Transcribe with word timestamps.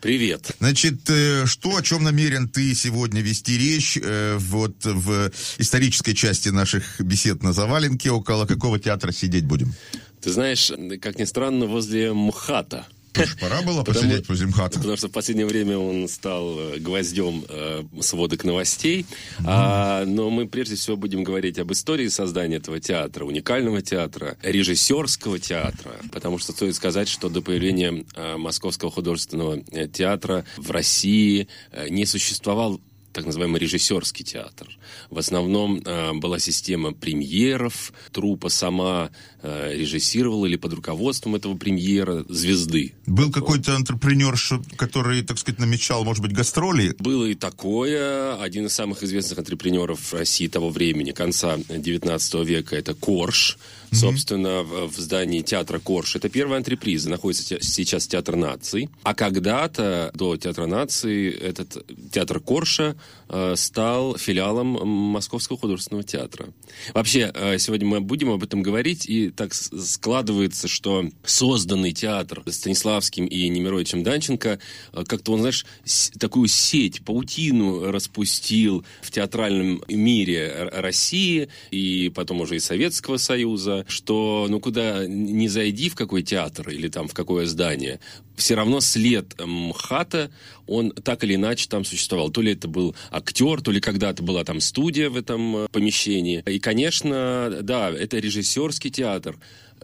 Привет. 0.00 0.52
Значит, 0.60 1.08
э, 1.10 1.46
что, 1.46 1.76
о 1.76 1.82
чем 1.82 2.04
намерен 2.04 2.48
ты 2.48 2.74
сегодня 2.74 3.20
вести 3.20 3.58
речь 3.58 3.98
э, 4.02 4.36
вот 4.38 4.84
в 4.84 5.30
исторической 5.58 6.14
части 6.14 6.48
наших 6.48 7.00
бесед 7.00 7.42
на 7.42 7.52
Заваленке? 7.52 8.10
Около 8.10 8.46
какого 8.46 8.78
театра 8.78 9.12
сидеть 9.12 9.44
будем? 9.44 9.74
Ты 10.22 10.30
знаешь, 10.32 10.72
как 11.00 11.18
ни 11.18 11.24
странно, 11.24 11.66
возле 11.66 12.12
МХАТа. 12.12 12.86
Тоже 13.12 13.36
пора 13.36 13.62
было 13.62 13.82
посидеть 13.82 14.28
возле 14.28 14.46
МХАТа. 14.46 14.78
Потому 14.78 14.96
что 14.96 15.08
в 15.08 15.12
последнее 15.12 15.46
время 15.46 15.78
он 15.78 16.08
стал 16.08 16.58
э, 16.58 16.78
гвоздем 16.78 17.44
э, 17.48 17.82
сводок 18.00 18.44
новостей. 18.44 19.06
Mm. 19.38 19.44
А, 19.46 20.04
но 20.04 20.30
мы 20.30 20.46
прежде 20.46 20.76
всего 20.76 20.96
будем 20.96 21.24
говорить 21.24 21.58
об 21.58 21.72
истории 21.72 22.08
создания 22.08 22.56
этого 22.56 22.80
театра, 22.80 23.24
уникального 23.24 23.82
театра, 23.82 24.36
режиссерского 24.42 25.38
театра. 25.38 25.96
Потому 26.12 26.38
что 26.38 26.52
стоит 26.52 26.74
сказать, 26.74 27.08
что 27.08 27.28
до 27.28 27.42
появления 27.42 28.04
э, 28.14 28.36
Московского 28.36 28.90
художественного 28.90 29.60
театра 29.88 30.44
в 30.56 30.70
России 30.70 31.48
э, 31.72 31.88
не 31.88 32.06
существовал 32.06 32.80
так 33.12 33.26
называемый 33.26 33.60
режиссерский 33.60 34.24
театр. 34.24 34.68
В 35.10 35.18
основном 35.18 35.82
э, 35.84 36.12
была 36.14 36.38
система 36.38 36.92
премьеров, 36.92 37.92
трупа 38.12 38.48
сама 38.48 39.10
э, 39.42 39.72
режиссировала 39.74 40.46
или 40.46 40.56
под 40.56 40.74
руководством 40.74 41.34
этого 41.34 41.56
премьера 41.56 42.24
звезды. 42.28 42.94
Был 43.06 43.32
какой-то 43.32 43.74
антрепренер, 43.74 44.38
который, 44.76 45.22
так 45.22 45.38
сказать, 45.38 45.58
намечал, 45.58 46.04
может 46.04 46.22
быть, 46.22 46.32
гастроли? 46.32 46.94
Было 46.98 47.26
и 47.26 47.34
такое. 47.34 48.40
Один 48.40 48.66
из 48.66 48.74
самых 48.74 49.02
известных 49.02 49.38
антрепренеров 49.38 50.14
России 50.14 50.46
того 50.46 50.70
времени, 50.70 51.12
конца 51.12 51.58
19 51.68 52.34
века, 52.46 52.76
это 52.76 52.94
Корж. 52.94 53.58
Mm-hmm. 53.90 53.96
Собственно, 53.96 54.62
в, 54.62 54.92
здании 54.92 55.42
театра 55.42 55.80
Корж. 55.80 56.16
Это 56.16 56.28
первая 56.28 56.58
антреприза. 56.58 57.10
Находится 57.10 57.60
сейчас 57.60 58.06
Театр 58.06 58.36
наций. 58.36 58.88
А 59.02 59.14
когда-то, 59.14 60.10
до 60.14 60.36
Театра 60.36 60.66
наций, 60.66 61.30
этот 61.30 61.84
театр 62.12 62.40
Корша 62.40 62.96
э, 63.28 63.54
стал 63.56 64.16
филиалом 64.16 64.86
Московского 64.86 65.58
художественного 65.58 66.04
театра. 66.04 66.48
Вообще, 66.94 67.32
э, 67.34 67.58
сегодня 67.58 67.86
мы 67.86 68.00
будем 68.00 68.30
об 68.30 68.42
этом 68.42 68.62
говорить, 68.62 69.06
и 69.06 69.30
так 69.30 69.54
складывается, 69.54 70.68
что 70.68 71.08
созданный 71.24 71.92
театр 71.92 72.42
Станиславским 72.46 73.26
и 73.26 73.48
Немировичем 73.48 74.02
Данченко, 74.02 74.58
э, 74.92 75.04
как-то 75.04 75.32
он, 75.32 75.40
знаешь, 75.40 75.66
такую 76.18 76.48
сеть, 76.48 77.04
паутину 77.04 77.90
распустил 77.90 78.84
в 79.02 79.10
театральном 79.10 79.82
мире 79.88 80.70
России 80.72 81.48
и 81.70 82.10
потом 82.14 82.40
уже 82.40 82.56
и 82.56 82.60
Советского 82.60 83.16
Союза, 83.16 83.79
что 83.88 84.46
ну 84.48 84.60
куда 84.60 85.06
не 85.06 85.48
зайди 85.48 85.88
в 85.88 85.94
какой 85.94 86.22
театр 86.22 86.70
или 86.70 86.88
там 86.88 87.08
в 87.08 87.14
какое 87.14 87.46
здание, 87.46 88.00
все 88.36 88.54
равно 88.54 88.80
след 88.80 89.34
МХАТа, 89.38 90.30
он 90.66 90.90
так 90.90 91.24
или 91.24 91.34
иначе 91.34 91.68
там 91.68 91.84
существовал. 91.84 92.30
То 92.30 92.42
ли 92.42 92.52
это 92.52 92.68
был 92.68 92.94
актер, 93.10 93.60
то 93.60 93.70
ли 93.70 93.80
когда-то 93.80 94.22
была 94.22 94.44
там 94.44 94.60
студия 94.60 95.10
в 95.10 95.16
этом 95.16 95.56
э, 95.56 95.68
помещении. 95.70 96.42
И, 96.46 96.58
конечно, 96.58 97.58
да, 97.62 97.90
это 97.90 98.18
режиссерский 98.18 98.90
театр. 98.90 99.36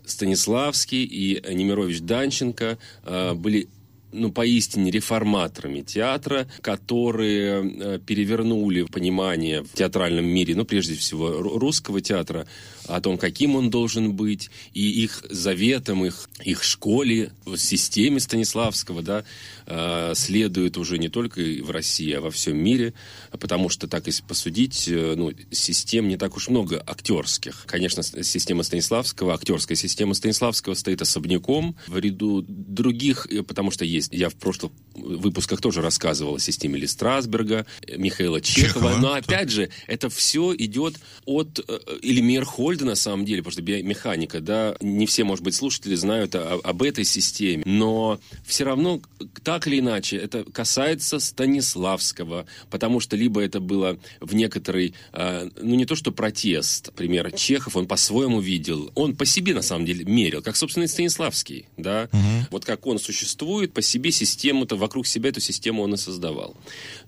Станиславский 0.04 1.04
и 1.04 1.42
Немирович 1.52 2.00
Данченко 2.00 2.78
э, 3.04 3.34
были 3.34 3.68
ну, 4.12 4.32
поистине 4.32 4.90
реформаторами 4.90 5.82
театра, 5.82 6.46
которые 6.62 7.62
э, 7.64 7.98
перевернули 8.04 8.82
понимание 8.82 9.62
в 9.62 9.72
театральном 9.72 10.24
мире, 10.24 10.54
ну, 10.54 10.64
прежде 10.64 10.94
всего, 10.94 11.30
русского 11.42 12.00
театра, 12.00 12.46
о 12.88 13.00
том, 13.00 13.18
каким 13.18 13.56
он 13.56 13.70
должен 13.70 14.12
быть, 14.12 14.50
и 14.72 15.02
их 15.02 15.24
заветом, 15.28 16.04
их, 16.04 16.28
их 16.42 16.62
школе, 16.62 17.32
в 17.44 17.56
системе 17.56 18.20
Станиславского, 18.20 19.02
да, 19.02 19.24
э, 19.66 20.12
следует 20.14 20.76
уже 20.76 20.98
не 20.98 21.08
только 21.08 21.40
в 21.40 21.70
России, 21.70 22.12
а 22.12 22.20
во 22.20 22.30
всем 22.30 22.56
мире, 22.56 22.94
потому 23.32 23.68
что, 23.68 23.88
так 23.88 24.06
если 24.06 24.22
посудить, 24.22 24.88
э, 24.88 25.14
ну, 25.16 25.32
систем 25.50 26.08
не 26.08 26.16
так 26.16 26.36
уж 26.36 26.48
много 26.48 26.82
актерских. 26.86 27.64
Конечно, 27.66 28.02
система 28.02 28.62
Станиславского, 28.62 29.34
актерская 29.34 29.76
система 29.76 30.14
Станиславского 30.14 30.74
стоит 30.74 31.02
особняком 31.02 31.76
в 31.86 31.98
ряду 31.98 32.44
других, 32.46 33.26
потому 33.46 33.70
что 33.70 33.84
есть, 33.84 34.12
я 34.12 34.28
в 34.28 34.34
прошлых 34.34 34.72
выпусках 34.94 35.60
тоже 35.60 35.82
рассказывал 35.82 36.36
о 36.36 36.40
системе 36.40 36.78
Ли 36.78 36.86
Страсберга, 36.86 37.66
Михаила 37.96 38.40
Чехова, 38.40 38.90
Чехова. 38.90 39.00
но 39.00 39.12
опять 39.12 39.50
же, 39.50 39.70
это 39.86 40.08
все 40.08 40.54
идет 40.56 40.96
от 41.24 41.60
Элимер 42.02 42.44
Холь 42.44 42.75
Гольда, 42.76 42.84
на 42.84 42.94
самом 42.94 43.24
деле, 43.24 43.38
потому 43.38 43.52
что 43.52 43.62
биомеханика, 43.62 44.40
да, 44.40 44.76
не 44.80 45.06
все, 45.06 45.24
может 45.24 45.42
быть, 45.42 45.54
слушатели 45.54 45.94
знают 45.94 46.34
о, 46.34 46.60
об 46.62 46.82
этой 46.82 47.04
системе, 47.04 47.62
но 47.64 48.20
все 48.44 48.64
равно, 48.64 49.00
так 49.42 49.66
или 49.66 49.80
иначе, 49.80 50.16
это 50.16 50.44
касается 50.44 51.18
Станиславского, 51.18 52.46
потому 52.70 53.00
что 53.00 53.16
либо 53.16 53.40
это 53.40 53.60
было 53.60 53.98
в 54.20 54.34
некоторый, 54.34 54.94
э, 55.12 55.48
ну, 55.56 55.74
не 55.74 55.86
то 55.86 55.94
что 55.94 56.12
протест, 56.12 56.88
например, 56.88 57.32
Чехов, 57.32 57.76
он 57.76 57.86
по-своему 57.86 58.40
видел, 58.40 58.90
он 58.94 59.16
по 59.16 59.24
себе, 59.24 59.54
на 59.54 59.62
самом 59.62 59.86
деле, 59.86 60.04
мерил, 60.04 60.42
как, 60.42 60.56
собственно, 60.56 60.84
и 60.84 60.88
Станиславский, 60.88 61.66
да, 61.76 62.08
угу. 62.12 62.46
вот 62.50 62.64
как 62.64 62.86
он 62.86 62.98
существует, 62.98 63.72
по 63.72 63.80
себе 63.80 64.10
систему-то, 64.10 64.76
вокруг 64.76 65.06
себя 65.06 65.30
эту 65.30 65.40
систему 65.40 65.82
он 65.82 65.94
и 65.94 65.96
создавал. 65.96 66.56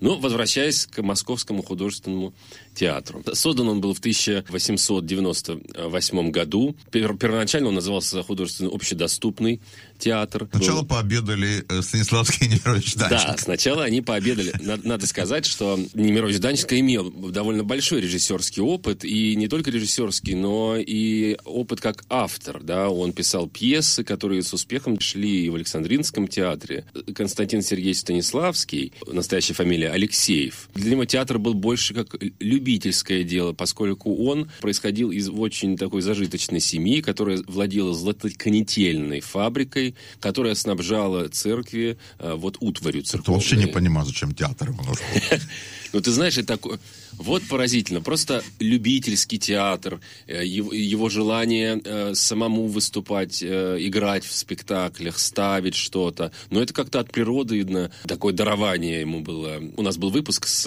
Но, 0.00 0.16
возвращаясь 0.16 0.86
к 0.86 1.02
Московскому 1.02 1.62
художественному 1.62 2.32
театру. 2.78 3.22
Создан 3.32 3.68
он 3.68 3.80
был 3.80 3.94
в 3.94 3.98
1898 3.98 6.30
году. 6.30 6.76
Первоначально 6.90 7.68
он 7.68 7.74
назывался 7.74 8.22
художественно 8.22 8.70
общедоступный 8.70 9.60
театр. 9.98 10.48
Сначала 10.52 10.82
был... 10.82 10.88
пообедали 10.88 11.64
э, 11.68 11.82
Станиславский 11.82 12.46
и 12.46 12.50
Немирович 12.50 12.94
Данченко. 12.94 13.32
Да, 13.32 13.36
сначала 13.38 13.84
они 13.84 14.00
пообедали. 14.00 14.52
Надо 14.84 15.06
сказать, 15.06 15.46
что 15.46 15.78
Немирович 15.94 16.38
Данченко 16.38 16.78
имел 16.80 17.10
довольно 17.10 17.64
большой 17.64 18.00
режиссерский 18.00 18.62
опыт, 18.62 19.04
и 19.04 19.36
не 19.36 19.48
только 19.48 19.70
режиссерский, 19.70 20.34
но 20.34 20.76
и 20.76 21.36
опыт 21.44 21.80
как 21.80 22.04
автор. 22.08 22.62
Да? 22.62 22.90
Он 22.90 23.12
писал 23.12 23.48
пьесы, 23.48 24.04
которые 24.04 24.42
с 24.42 24.52
успехом 24.52 25.00
шли 25.00 25.48
в 25.50 25.54
Александринском 25.54 26.28
театре. 26.28 26.84
Константин 27.14 27.62
Сергеевич 27.62 27.98
Станиславский, 27.98 28.92
настоящая 29.06 29.54
фамилия 29.54 29.90
Алексеев. 29.90 30.68
Для 30.74 30.92
него 30.92 31.04
театр 31.04 31.38
был 31.38 31.54
больше 31.54 31.94
как 31.94 32.16
любительское 32.38 33.24
дело, 33.24 33.52
поскольку 33.52 34.14
он 34.26 34.50
происходил 34.60 35.10
из 35.10 35.28
очень 35.28 35.76
такой 35.76 36.02
зажиточной 36.02 36.60
семьи, 36.60 37.00
которая 37.00 37.42
владела 37.46 37.94
златоконетельной 37.94 39.20
фабрикой, 39.20 39.87
которая 40.20 40.54
снабжала 40.54 41.28
церкви 41.28 41.98
э, 42.18 42.34
вот 42.34 42.56
утварью 42.60 43.02
церковной. 43.02 43.38
Это 43.38 43.50
вообще 43.50 43.56
не 43.56 43.72
понимаю, 43.72 44.06
зачем 44.06 44.34
театр 44.34 44.70
нужен. 44.70 45.04
Ну, 45.92 46.00
ты 46.00 46.10
знаешь, 46.10 46.38
это 46.38 46.48
такое... 46.48 46.78
Вот 47.18 47.42
поразительно. 47.48 48.00
Просто 48.00 48.42
любительский 48.60 49.38
театр, 49.38 50.00
э, 50.26 50.44
его, 50.46 50.72
его 50.72 51.08
желание 51.08 51.80
э, 51.84 52.14
самому 52.14 52.66
выступать, 52.68 53.42
э, 53.42 53.76
играть 53.80 54.24
в 54.24 54.32
спектаклях, 54.32 55.18
ставить 55.18 55.74
что-то. 55.74 56.32
Но 56.50 56.62
это 56.62 56.72
как-то 56.72 57.00
от 57.00 57.10
природы 57.10 57.56
видно. 57.56 57.90
Такое 58.06 58.32
дарование 58.32 59.00
ему 59.00 59.20
было. 59.20 59.60
У 59.76 59.82
нас 59.82 59.96
был 59.96 60.10
выпуск 60.10 60.46
с 60.46 60.64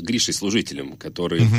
Гришей 0.00 0.32
Служителем, 0.32 0.96
который 0.96 1.42
угу. 1.42 1.54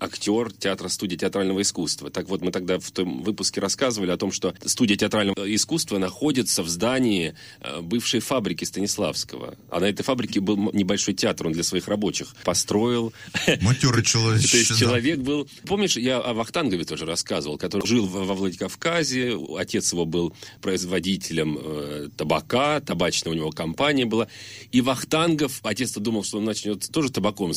актер 0.00 0.52
театра 0.52 0.88
студии 0.88 1.16
театрального 1.16 1.62
искусства. 1.62 2.10
Так 2.10 2.28
вот, 2.28 2.42
мы 2.42 2.50
тогда 2.50 2.78
в 2.78 2.90
том 2.90 3.22
выпуске 3.22 3.60
рассказывали 3.60 4.10
о 4.10 4.16
том, 4.16 4.32
что 4.32 4.54
студия 4.64 4.96
театрального 4.96 5.54
искусства 5.54 5.98
находится 5.98 6.62
в 6.62 6.68
здании 6.68 7.34
бывшей 7.82 8.20
фабрики 8.20 8.64
Станиславского. 8.64 9.54
А 9.70 9.80
на 9.80 9.84
этой 9.84 10.02
фабрике 10.02 10.40
был 10.40 10.56
небольшой 10.72 11.14
театр, 11.14 11.46
он 11.46 11.52
для 11.52 11.62
своих 11.62 11.86
рабочих 11.86 12.13
построил. 12.44 13.12
Матерый 13.60 14.04
человек. 14.04 14.42
То 14.50 14.56
есть 14.56 14.78
человек 14.78 15.20
был... 15.20 15.48
Помнишь, 15.66 15.96
я 15.96 16.18
о 16.18 16.34
Вахтангове 16.34 16.84
тоже 16.84 17.06
рассказывал, 17.06 17.58
который 17.58 17.86
жил 17.86 18.06
во 18.06 18.34
Владикавказе, 18.34 19.38
отец 19.58 19.92
его 19.92 20.04
был 20.04 20.34
производителем 20.60 21.58
э, 21.60 22.08
табака, 22.16 22.80
табачная 22.80 23.32
у 23.32 23.36
него 23.36 23.50
компания 23.50 24.06
была. 24.06 24.28
И 24.72 24.80
Вахтангов, 24.80 25.60
отец-то 25.62 26.00
думал, 26.00 26.24
что 26.24 26.38
он 26.38 26.44
начнет 26.44 26.88
тоже 26.90 27.10
табаком 27.10 27.52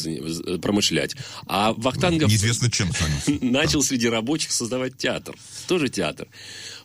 промышлять. 0.61 1.15
А 1.47 1.73
Вахтангов... 1.73 2.29
Неизвестно 2.29 2.71
чем 2.71 2.89
Начал 3.41 3.81
среди 3.83 4.07
рабочих 4.07 4.51
создавать 4.51 4.97
театр. 4.97 5.35
Тоже 5.67 5.89
театр 5.89 6.27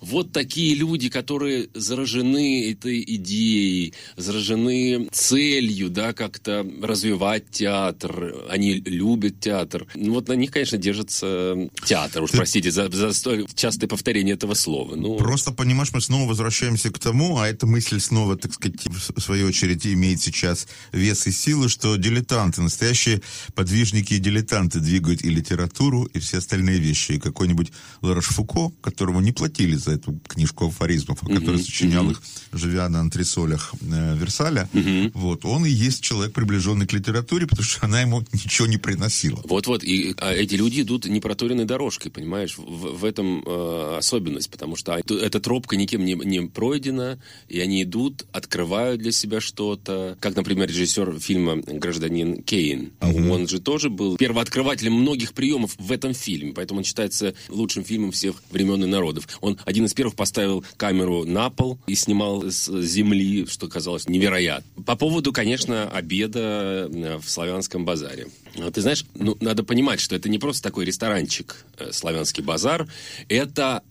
вот 0.03 0.33
такие 0.33 0.75
люди, 0.75 1.09
которые 1.09 1.69
заражены 1.75 2.73
этой 2.73 3.03
идеей, 3.07 3.95
заражены 4.17 5.09
целью, 5.13 5.89
да, 5.89 6.13
как-то 6.13 6.67
развивать 6.83 7.62
театр, 7.63 8.35
они 8.51 8.75
любят 8.75 9.39
театр. 9.39 9.87
Ну, 9.95 10.15
вот 10.15 10.27
на 10.27 10.33
них, 10.33 10.51
конечно, 10.51 10.79
держится 10.79 11.57
театр, 11.85 12.23
уж 12.25 12.33
простите 12.33 12.73
за, 12.73 12.91
за 12.91 13.13
столь 13.13 13.47
частое 13.55 13.89
повторение 13.89 14.35
этого 14.35 14.55
слова. 14.55 14.97
Ну... 14.97 15.17
Просто, 15.17 15.53
понимаешь, 15.53 15.93
мы 15.93 16.01
снова 16.01 16.29
возвращаемся 16.29 16.91
к 16.91 16.99
тому, 16.99 17.39
а 17.39 17.47
эта 17.47 17.69
мысль 17.69 18.01
снова 18.01 18.37
так 18.37 18.53
сказать, 18.55 18.81
в 18.87 19.21
свою 19.21 19.47
очередь, 19.47 19.87
имеет 19.87 20.21
сейчас 20.21 20.67
вес 20.91 21.25
и 21.29 21.31
силу, 21.31 21.69
что 21.69 21.95
дилетанты, 21.95 22.63
настоящие 22.63 23.23
подвижники 23.55 24.15
и 24.15 24.19
дилетанты 24.19 24.81
двигают 24.81 25.23
и 25.23 25.31
литературу, 25.31 26.05
и 26.07 26.19
все 26.19 26.39
остальные 26.39 26.81
вещи. 26.81 27.13
И 27.13 27.21
какой-нибудь 27.21 27.73
Ларош 28.01 28.27
Фуко, 28.27 28.73
которому 28.81 29.21
не 29.21 29.31
платили 29.31 29.77
за 29.77 29.93
эту 29.93 30.19
книжку 30.27 30.67
афоризмов, 30.67 31.19
а 31.23 31.27
который 31.27 31.61
mm-hmm. 31.61 31.65
сочинял 31.65 32.05
mm-hmm. 32.07 32.11
их, 32.11 32.23
живя 32.53 32.89
на 32.89 33.01
антресолях 33.01 33.73
э, 33.81 34.17
Версаля, 34.17 34.69
mm-hmm. 34.73 35.13
вот, 35.15 35.45
он 35.45 35.65
и 35.65 35.71
есть 35.71 36.03
человек, 36.03 36.33
приближенный 36.33 36.87
к 36.87 36.93
литературе, 36.93 37.47
потому 37.53 37.65
что 37.65 37.87
она 37.87 38.01
ему 38.01 38.23
ничего 38.33 38.67
не 38.67 38.79
приносила. 38.79 39.41
Вот-вот, 39.45 39.85
и 39.85 40.15
а 40.19 40.33
эти 40.33 40.55
люди 40.55 40.81
идут 40.83 41.07
непроторенной 41.07 41.65
дорожкой, 41.65 42.11
понимаешь, 42.11 42.57
в, 42.57 42.99
в 42.99 43.05
этом 43.05 43.43
э, 43.47 43.97
особенность, 43.99 44.51
потому 44.51 44.77
что 44.77 44.95
эта 44.95 45.41
тропка 45.41 45.77
никем 45.77 46.05
не, 46.05 46.15
не 46.15 46.41
пройдена, 46.49 47.21
и 47.49 47.61
они 47.61 47.83
идут, 47.83 48.25
открывают 48.33 49.01
для 49.01 49.13
себя 49.13 49.41
что-то, 49.41 50.17
как, 50.21 50.37
например, 50.37 50.69
режиссер 50.69 51.21
фильма 51.21 51.57
«Гражданин 51.57 52.43
Кейн». 52.43 52.93
Mm-hmm. 53.01 53.31
Он 53.31 53.49
же 53.49 53.61
тоже 53.61 53.91
был 53.91 54.17
первооткрывателем 54.17 54.95
многих 54.95 55.35
приемов 55.35 55.75
в 55.79 55.93
этом 55.93 56.15
фильме, 56.15 56.53
поэтому 56.53 56.79
он 56.79 56.85
считается 56.85 57.35
лучшим 57.49 57.85
фильмом 57.85 58.13
всех 58.13 58.43
времен 58.51 58.83
и 58.85 58.87
народов. 58.87 59.29
Он 59.41 59.59
один 59.65 59.85
из 59.85 59.95
первых 59.95 60.17
поставил 60.17 60.65
камеру 60.77 61.25
на 61.25 61.51
пол 61.51 61.79
и 61.87 61.95
снимал 61.95 62.45
с 62.45 62.71
земли, 62.83 63.47
что 63.47 63.69
казалось 63.69 64.09
невероятно. 64.09 64.83
По 64.85 64.97
поводу, 64.97 65.33
конечно, 65.33 65.89
обеда 65.91 66.89
э, 66.93 67.19
в 67.19 67.29
славянском 67.43 67.85
базаре. 67.85 68.29
Ты 68.73 68.81
знаешь, 68.81 69.05
ну, 69.15 69.37
надо 69.41 69.65
понимать, 69.65 69.99
что 69.99 70.15
это 70.15 70.29
не 70.29 70.39
просто 70.39 70.63
такой 70.63 70.85
ресторанчик 70.85 71.65
э, 71.77 71.91
«Славянский 71.91 72.43
базар», 72.45 72.87
это 73.29 73.83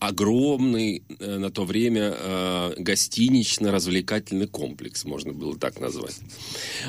огромный 0.00 1.02
э, 1.18 1.36
на 1.36 1.50
то 1.50 1.64
время 1.64 2.14
э, 2.16 2.74
гостинично-развлекательный 2.78 4.46
комплекс, 4.46 5.04
можно 5.04 5.34
было 5.34 5.56
так 5.58 5.78
назвать. 5.78 6.16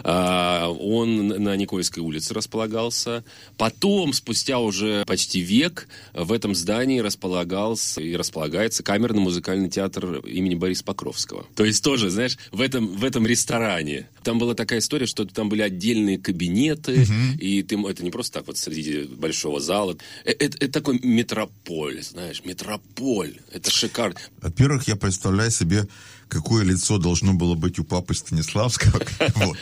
Э, 0.05 0.67
он 0.67 1.27
на 1.27 1.55
Никольской 1.57 2.01
улице 2.01 2.33
располагался. 2.33 3.25
Потом, 3.57 4.13
спустя 4.13 4.59
уже 4.59 5.03
почти 5.05 5.41
век, 5.41 5.89
в 6.13 6.31
этом 6.31 6.55
здании 6.55 6.99
располагался 6.99 8.01
и 8.01 8.15
располагается 8.15 8.81
камерный 8.81 9.21
музыкальный 9.21 9.69
театр 9.69 10.19
имени 10.25 10.55
Бориса 10.55 10.85
Покровского. 10.85 11.45
То 11.55 11.65
есть 11.65 11.83
тоже, 11.83 12.09
знаешь, 12.09 12.37
в 12.51 12.61
этом, 12.61 12.87
в 12.95 13.03
этом 13.03 13.27
ресторане. 13.27 14.07
Там 14.23 14.39
была 14.39 14.55
такая 14.55 14.79
история, 14.79 15.05
что 15.05 15.25
там 15.25 15.49
были 15.49 15.61
отдельные 15.61 16.17
кабинеты, 16.17 17.01
угу. 17.01 17.39
и 17.41 17.61
ты, 17.61 17.77
это 17.77 18.05
не 18.05 18.09
просто 18.09 18.39
так 18.39 18.47
вот 18.47 18.57
среди 18.57 19.03
большого 19.03 19.59
зала. 19.59 19.97
Это, 20.23 20.45
это, 20.45 20.57
это 20.65 20.71
такой 20.71 20.97
метрополь, 21.03 22.01
знаешь, 22.03 22.41
метрополь 22.45 23.00
боль. 23.01 23.39
Это 23.51 23.71
шикарно. 23.71 24.19
Во-первых, 24.41 24.87
я 24.87 24.95
представляю 24.95 25.49
себе 25.51 25.87
какое 26.31 26.63
лицо 26.63 26.97
должно 26.97 27.33
было 27.33 27.55
быть 27.55 27.77
у 27.77 27.83
папы 27.83 28.13
Станиславского. 28.13 29.01
вот. 29.35 29.57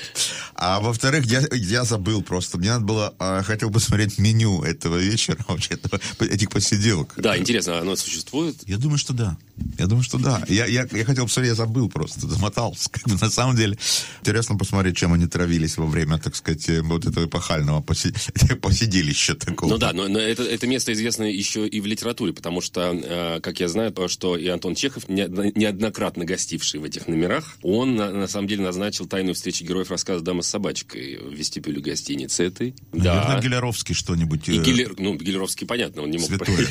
А 0.53 0.79
во-вторых, 0.79 1.25
я, 1.25 1.41
я 1.51 1.83
забыл 1.83 2.21
просто. 2.21 2.59
Мне 2.59 2.69
надо 2.69 2.85
было, 2.85 3.15
а, 3.17 3.41
хотел 3.41 3.71
посмотреть 3.71 4.19
меню 4.19 4.61
этого 4.61 4.97
вечера, 4.97 5.37
вообще, 5.47 5.73
этого, 5.73 5.99
этих 6.19 6.51
посиделок. 6.51 7.15
Да, 7.17 7.35
интересно, 7.35 7.79
оно 7.79 7.95
существует? 7.95 8.55
Я 8.67 8.77
думаю, 8.77 8.99
что 8.99 9.13
да. 9.13 9.35
Я 9.79 9.87
думаю, 9.87 10.03
что 10.03 10.19
да. 10.19 10.43
Я, 10.47 10.67
я, 10.67 10.87
я 10.91 11.05
хотел 11.05 11.25
посмотреть, 11.25 11.49
я 11.49 11.55
забыл 11.55 11.89
просто, 11.89 12.27
замотался. 12.27 12.89
Как 12.91 13.03
бы, 13.07 13.15
на 13.19 13.31
самом 13.31 13.55
деле, 13.55 13.77
интересно 14.21 14.55
посмотреть, 14.55 14.95
чем 14.95 15.11
они 15.13 15.25
травились 15.25 15.77
во 15.77 15.87
время, 15.87 16.19
так 16.19 16.35
сказать, 16.35 16.69
э, 16.69 16.81
вот 16.83 17.07
этого 17.07 17.25
эпохального 17.25 17.81
поси... 17.81 18.13
посиделища 18.61 19.33
такого. 19.33 19.71
Ну 19.71 19.77
да, 19.79 19.91
но, 19.91 20.07
но 20.07 20.19
это, 20.19 20.43
это 20.43 20.67
место 20.67 20.93
известно 20.93 21.23
еще 21.23 21.67
и 21.67 21.81
в 21.81 21.87
литературе, 21.87 22.31
потому 22.31 22.61
что, 22.61 22.93
э, 22.93 23.39
как 23.41 23.59
я 23.59 23.67
знаю, 23.67 23.91
то, 23.91 24.07
что 24.07 24.37
и 24.37 24.47
Антон 24.47 24.75
Чехов 24.75 25.09
неоднократно 25.09 26.25
гостил 26.25 26.58
ходивший 26.59 26.79
в 26.79 26.83
этих 26.83 27.07
номерах, 27.07 27.57
он 27.61 27.95
на, 27.95 28.11
на 28.11 28.27
самом 28.27 28.47
деле 28.47 28.63
назначил 28.63 29.07
тайную 29.07 29.33
встречу 29.33 29.63
героев 29.63 29.91
рассказа 29.91 30.23
«Дама 30.23 30.41
с 30.41 30.47
собачкой» 30.47 31.17
в 31.17 31.33
вестибюле 31.33 31.81
гостиницы 31.81 32.43
этой. 32.43 32.75
Наверное, 32.91 33.35
да. 33.35 33.41
Гелеровский 33.41 33.95
что-нибудь. 33.95 34.49
И 34.49 34.59
э... 34.59 34.63
Гелер... 34.63 34.95
Ну, 34.97 35.15
Гелеровский, 35.15 35.65
понятно, 35.65 36.03
он 36.03 36.11
не 36.11 36.17
мог... 36.17 36.27
Святой, 36.27 36.67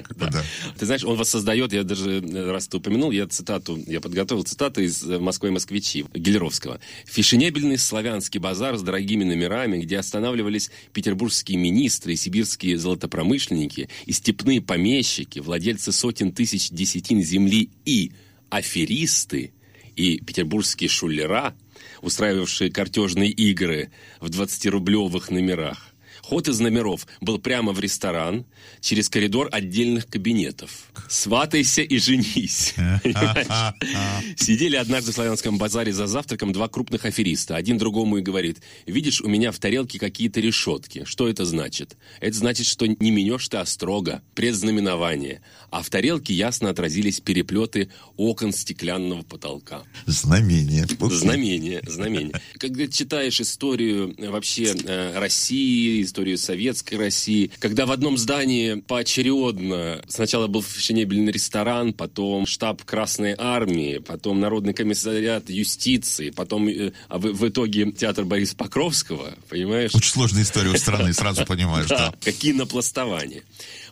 да. 0.16 0.44
Ты 0.78 0.86
знаешь, 0.86 1.04
он 1.04 1.16
воссоздает, 1.16 1.72
я 1.72 1.82
даже, 1.82 2.20
раз 2.20 2.68
ты 2.68 2.76
упомянул, 2.76 3.10
я 3.10 3.26
цитату, 3.26 3.78
я 3.86 4.00
подготовил 4.00 4.42
цитату 4.44 4.82
из 4.82 5.02
«Москвы 5.02 5.48
и 5.48 5.52
москвичи» 5.52 6.04
Гелеровского. 6.14 6.78
«Фешенебельный 7.06 7.78
славянский 7.78 8.38
базар 8.38 8.76
с 8.76 8.82
дорогими 8.82 9.24
номерами, 9.24 9.82
где 9.82 9.98
останавливались 9.98 10.70
петербургские 10.92 11.58
министры, 11.58 12.16
сибирские 12.16 12.76
золотопромышленники 12.76 13.88
и 14.04 14.12
степные 14.12 14.60
помещики, 14.60 15.38
владельцы 15.38 15.92
сотен 15.92 16.32
тысяч 16.32 16.70
десятин 16.70 17.22
земли 17.22 17.70
и 17.84 18.12
аферисты 18.52 19.52
и 19.96 20.18
петербургские 20.18 20.90
шулера, 20.90 21.56
устраивавшие 22.02 22.70
картежные 22.70 23.30
игры 23.30 23.90
в 24.20 24.26
20-рублевых 24.26 25.32
номерах. 25.32 25.91
Ход 26.22 26.48
из 26.48 26.60
номеров 26.60 27.06
был 27.20 27.38
прямо 27.38 27.72
в 27.72 27.80
ресторан, 27.80 28.46
через 28.80 29.08
коридор 29.08 29.48
отдельных 29.50 30.06
кабинетов. 30.06 30.90
Сватайся 31.08 31.82
и 31.82 31.98
женись. 31.98 32.74
Сидели 34.36 34.76
однажды 34.76 35.10
в 35.10 35.14
Славянском 35.14 35.58
базаре 35.58 35.92
за 35.92 36.06
завтраком 36.06 36.52
два 36.52 36.68
крупных 36.68 37.04
афериста. 37.04 37.56
Один 37.56 37.76
другому 37.76 38.18
и 38.18 38.22
говорит, 38.22 38.62
видишь, 38.86 39.20
у 39.20 39.28
меня 39.28 39.50
в 39.50 39.58
тарелке 39.58 39.98
какие-то 39.98 40.40
решетки. 40.40 41.04
Что 41.04 41.28
это 41.28 41.44
значит? 41.44 41.96
Это 42.20 42.36
значит, 42.36 42.66
что 42.66 42.86
не 42.86 43.10
менешь 43.10 43.48
ты 43.48 43.62
строго, 43.66 44.22
предзнаменование. 44.34 45.42
А 45.70 45.82
в 45.82 45.90
тарелке 45.90 46.34
ясно 46.34 46.70
отразились 46.70 47.20
переплеты 47.20 47.90
окон 48.16 48.52
стеклянного 48.52 49.22
потолка. 49.22 49.82
Знамение. 50.06 50.86
Знамение, 50.86 51.82
знамение. 51.86 52.40
Когда 52.58 52.86
читаешь 52.86 53.40
историю 53.40 54.14
э, 54.16 54.30
вообще 54.30 54.74
э, 54.84 55.18
России, 55.18 56.02
историю 56.12 56.36
советской 56.36 56.96
России, 56.96 57.50
когда 57.58 57.86
в 57.86 57.90
одном 57.90 58.18
здании 58.18 58.74
поочередно 58.74 60.02
сначала 60.08 60.46
был 60.46 60.62
фешенебельный 60.62 61.32
ресторан, 61.32 61.94
потом 61.94 62.44
штаб 62.44 62.84
Красной 62.84 63.34
Армии, 63.38 63.96
потом 63.96 64.38
Народный 64.38 64.74
комиссариат 64.74 65.48
юстиции, 65.48 66.28
потом 66.28 66.68
э, 66.68 66.92
а 67.08 67.16
в, 67.16 67.22
в 67.22 67.48
итоге 67.48 67.90
театр 67.92 68.26
Бориса 68.26 68.54
Покровского, 68.56 69.34
понимаешь? 69.48 69.94
Очень 69.94 70.10
сложная 70.10 70.42
история 70.42 70.68
у 70.70 70.76
страны, 70.76 71.14
сразу 71.14 71.46
понимаешь, 71.46 71.88
да. 71.88 72.12
Какие 72.22 72.52
напластования. 72.52 73.42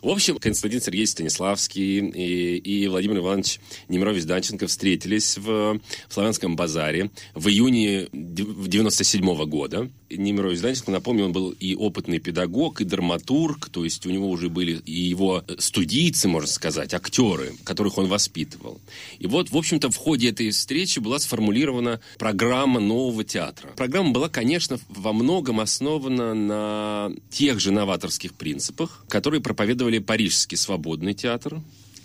В 0.03 0.09
общем, 0.09 0.37
Константин 0.37 0.81
Сергеевич 0.81 1.09
Станиславский 1.09 1.99
и, 1.99 2.57
и 2.57 2.87
Владимир 2.87 3.17
Иванович 3.17 3.59
Немирович-Данченко 3.87 4.67
встретились 4.67 5.37
в, 5.39 5.79
в 5.79 5.79
Славянском 6.13 6.55
базаре 6.55 7.09
в 7.33 7.47
июне 7.47 8.09
97 8.11 9.23
-го 9.23 9.45
года. 9.47 9.89
Немирович 10.17 10.61
Данченко, 10.61 10.91
напомню, 10.91 11.25
он 11.25 11.31
был 11.31 11.51
и 11.51 11.75
опытный 11.75 12.19
педагог, 12.19 12.81
и 12.81 12.85
драматург, 12.85 13.69
то 13.69 13.83
есть 13.83 14.05
у 14.05 14.09
него 14.09 14.29
уже 14.29 14.49
были 14.49 14.81
и 14.85 14.91
его 14.91 15.43
студийцы, 15.57 16.27
можно 16.27 16.49
сказать, 16.49 16.93
актеры, 16.93 17.53
которых 17.63 17.97
он 17.97 18.07
воспитывал. 18.07 18.79
И 19.19 19.27
вот, 19.27 19.51
в 19.51 19.57
общем-то, 19.57 19.89
в 19.89 19.95
ходе 19.95 20.29
этой 20.29 20.49
встречи 20.51 20.99
была 20.99 21.19
сформулирована 21.19 21.99
программа 22.17 22.79
нового 22.79 23.23
театра. 23.23 23.69
Программа 23.75 24.11
была, 24.11 24.29
конечно, 24.29 24.79
во 24.89 25.13
многом 25.13 25.59
основана 25.59 26.33
на 26.33 27.11
тех 27.29 27.59
же 27.59 27.71
новаторских 27.71 28.33
принципах, 28.33 29.05
которые 29.07 29.41
проповедовали 29.41 29.99
Парижский 29.99 30.57
свободный 30.57 31.13
театр 31.13 31.61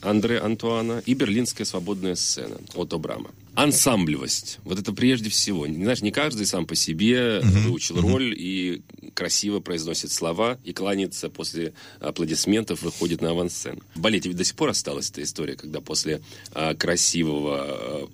Андре 0.06 0.38
Антуана 0.38 1.02
и 1.04 1.14
Берлинская 1.14 1.64
свободная 1.64 2.14
сцена 2.14 2.58
от 2.75 2.92
Обрама. 2.92 3.30
Ансамблевость. 3.54 4.58
Вот 4.64 4.78
это 4.78 4.92
прежде 4.92 5.30
всего. 5.30 5.66
Знаешь, 5.66 6.02
не 6.02 6.10
каждый 6.10 6.46
сам 6.46 6.66
по 6.66 6.75
себе 6.75 7.38
uh-huh. 7.38 7.60
выучил 7.62 7.96
uh-huh. 7.96 8.12
роль 8.12 8.34
и 8.36 8.82
красиво 9.14 9.60
произносит 9.60 10.12
слова 10.12 10.58
и 10.62 10.75
кланяется 10.75 11.30
после 11.30 11.72
аплодисментов, 12.00 12.82
выходит 12.82 13.22
на 13.22 13.30
авансцену. 13.30 13.80
В 13.94 14.00
балете 14.00 14.28
ведь 14.28 14.36
до 14.36 14.44
сих 14.44 14.54
пор 14.56 14.70
осталась 14.70 15.10
эта 15.10 15.22
история, 15.22 15.56
когда 15.56 15.80
после 15.80 16.20
а, 16.52 16.75
красивого... 16.75 18.10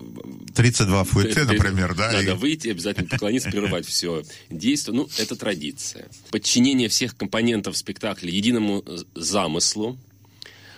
32 0.55 1.05
фуэте, 1.05 1.43
например, 1.43 1.95
да? 1.97 2.13
Надо 2.13 2.33
и... 2.33 2.35
выйти, 2.35 2.69
обязательно 2.69 3.09
поклониться, 3.09 3.51
прерывать 3.51 3.85
все 3.85 4.23
действие. 4.49 4.97
Ну, 4.97 5.09
это 5.19 5.35
традиция. 5.35 6.07
Подчинение 6.31 6.89
всех 6.89 7.17
компонентов 7.17 7.77
спектакля 7.77 8.31
единому 8.31 8.85
замыслу, 9.17 9.99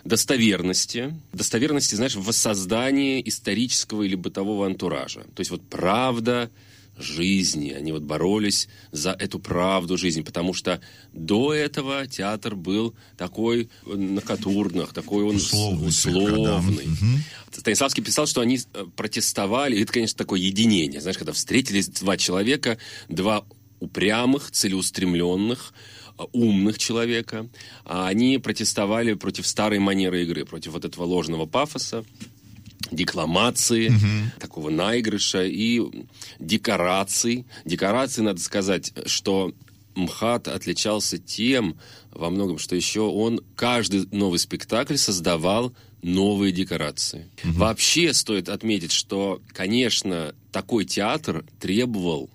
достоверности. 0.04 1.14
Достоверности, 1.32 1.94
знаешь, 1.94 2.14
в 2.14 2.22
воссоздании 2.22 3.22
исторического 3.26 4.02
или 4.02 4.14
бытового 4.14 4.66
антуража. 4.66 5.20
То 5.34 5.40
есть 5.40 5.50
вот 5.50 5.62
правда 5.68 6.50
жизни. 6.96 7.72
Они 7.72 7.92
вот 7.92 8.02
боролись 8.02 8.68
за 8.92 9.12
эту 9.12 9.38
правду 9.38 9.96
жизни, 9.96 10.22
потому 10.22 10.54
что 10.54 10.80
до 11.12 11.52
этого 11.52 12.06
театр 12.06 12.54
был 12.54 12.94
такой 13.16 13.68
на 13.84 14.20
катурнах, 14.20 14.92
такой 14.92 15.24
он 15.24 15.36
условный. 15.36 15.88
условный. 15.88 16.86
Угу. 16.86 17.58
Станиславский 17.58 18.02
писал, 18.02 18.26
что 18.26 18.40
они 18.40 18.60
э, 18.72 18.86
протестовали. 18.96 19.80
Это, 19.80 19.92
конечно, 19.92 20.16
такое 20.16 20.40
единение. 20.40 21.00
Знаешь, 21.00 21.18
когда 21.18 21.32
встретились 21.32 21.88
два 21.88 22.16
человека, 22.16 22.78
два 23.08 23.44
упрямых, 23.80 24.50
целеустремленных, 24.50 25.74
умных 26.32 26.78
человека. 26.78 27.48
А 27.84 28.06
они 28.08 28.38
протестовали 28.38 29.14
против 29.14 29.46
старой 29.46 29.78
манеры 29.78 30.22
игры, 30.22 30.44
против 30.44 30.72
вот 30.72 30.84
этого 30.84 31.04
ложного 31.04 31.46
пафоса. 31.46 32.04
декламации, 32.90 33.90
такого 34.38 34.70
наигрыша 34.70 35.44
и 35.44 35.80
декораций. 36.38 37.46
Декорации, 37.64 38.22
надо 38.22 38.40
сказать, 38.40 38.92
что 39.06 39.52
МХАТ 39.94 40.48
отличался 40.48 41.18
тем 41.18 41.76
во 42.10 42.30
многом, 42.30 42.58
что 42.58 42.76
еще 42.76 43.00
он 43.00 43.40
каждый 43.56 44.06
новый 44.12 44.38
спектакль 44.38 44.96
создавал 44.96 45.74
новые 46.02 46.52
декорации. 46.52 47.28
Вообще 47.42 48.12
стоит 48.12 48.48
отметить, 48.48 48.92
что, 48.92 49.40
конечно, 49.52 50.34
такой 50.52 50.84
театр 50.84 51.44
требовал 51.58 52.30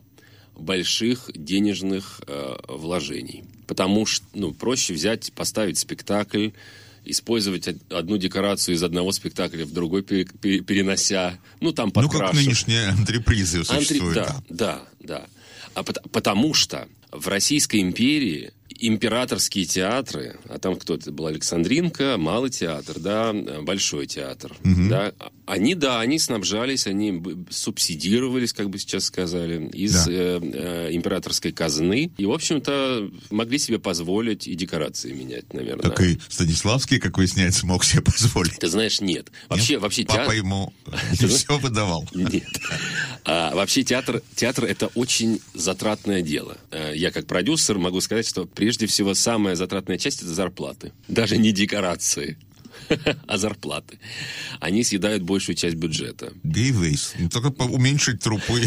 больших 0.57 1.29
денежных 1.36 2.21
э, 2.27 2.55
вложений. 2.67 3.43
Потому 3.69 4.07
что 4.07 4.25
ну, 4.33 4.51
проще 4.51 4.93
взять, 4.95 5.31
поставить 5.33 5.77
спектакль, 5.77 6.49
использовать 7.05 7.67
од- 7.67 7.93
одну 7.93 8.17
декорацию 8.17 8.73
из 8.75 8.81
одного 8.83 9.11
спектакля 9.11 9.63
в 9.65 9.71
другой, 9.71 10.01
пере- 10.01 10.25
пере- 10.25 10.61
перенося, 10.61 11.38
ну 11.61 11.71
там 11.71 11.91
Ну, 11.95 12.01
как 12.01 12.11
подкрашивать. 12.11 12.45
нынешние 12.45 12.88
антрепризы 12.89 13.59
Антри- 13.59 13.83
существуют. 13.85 14.15
Да, 14.15 14.41
да, 14.49 14.81
да. 14.99 15.25
А 15.75 15.83
пот- 15.83 16.01
потому 16.11 16.55
что 16.55 16.88
в 17.11 17.27
Российской 17.27 17.81
империи 17.81 18.51
императорские 18.81 19.65
театры, 19.65 20.39
а 20.49 20.57
там 20.57 20.75
кто 20.75 20.95
это 20.95 21.11
был, 21.11 21.27
Александринка, 21.27 22.15
Малый 22.17 22.49
театр, 22.49 22.99
да, 22.99 23.33
Большой 23.61 24.07
театр, 24.07 24.55
да, 24.63 25.13
они, 25.50 25.75
да, 25.75 26.00
они 26.00 26.20
снабжались, 26.20 26.88
они 26.88 27.22
субсидировались, 27.50 28.53
как 28.53 28.70
бы 28.70 28.77
сейчас 28.79 29.06
сказали, 29.06 29.68
из 29.70 29.94
Да. 29.94 30.06
э, 30.12 30.39
э, 30.41 30.89
императорской 30.94 31.51
казны, 31.51 32.12
и, 32.18 32.25
в 32.25 32.32
общем-то, 32.32 33.10
могли 33.29 33.58
себе 33.58 33.79
позволить 33.79 34.48
и 34.48 34.56
декорации 34.56 35.12
менять, 35.12 35.53
наверное. 35.53 35.84
Как 35.89 36.01
и 36.01 36.20
Станиславский, 36.29 37.00
как 37.00 37.18
выясняется, 37.18 37.65
мог 37.65 37.84
себе 37.84 38.01
позволить. 38.01 38.60
Ты 38.60 38.68
знаешь, 38.68 39.01
нет. 39.01 39.27
Вообще, 39.48 39.74
Нет? 39.74 39.82
вообще 39.82 40.03
Папа 40.06 40.20
театр... 40.20 40.36
ему 40.36 40.74
не 41.20 41.27
все 41.27 41.58
выдавал. 41.58 42.08
Нет. 42.13 42.44
А, 43.25 43.53
вообще 43.56 43.84
театр, 43.84 44.22
театр 44.36 44.65
это 44.65 44.88
очень 44.96 45.41
затратное 45.53 46.22
дело. 46.22 46.58
Э, 46.72 46.94
Я 46.96 47.12
как 47.12 47.27
продюсер 47.27 47.77
могу 47.77 48.01
сказать, 48.01 48.27
что 48.27 48.46
прежде 48.46 48.88
всего 48.88 49.13
самая 49.13 49.56
затратная 49.56 49.98
часть 49.98 50.22
это 50.22 50.34
зарплаты. 50.34 50.94
Даже 51.08 51.38
не 51.38 51.51
декорации, 51.51 52.38
а 53.27 53.38
зарплаты. 53.38 54.00
Они 54.59 54.83
съедают 54.83 55.24
большую 55.24 55.55
часть 55.55 55.75
бюджета. 55.75 56.33
Гейвейс. 56.43 57.13
Ну, 57.17 57.29
Только 57.29 57.62
уменьшить 57.63 58.21
трупы. 58.21 58.62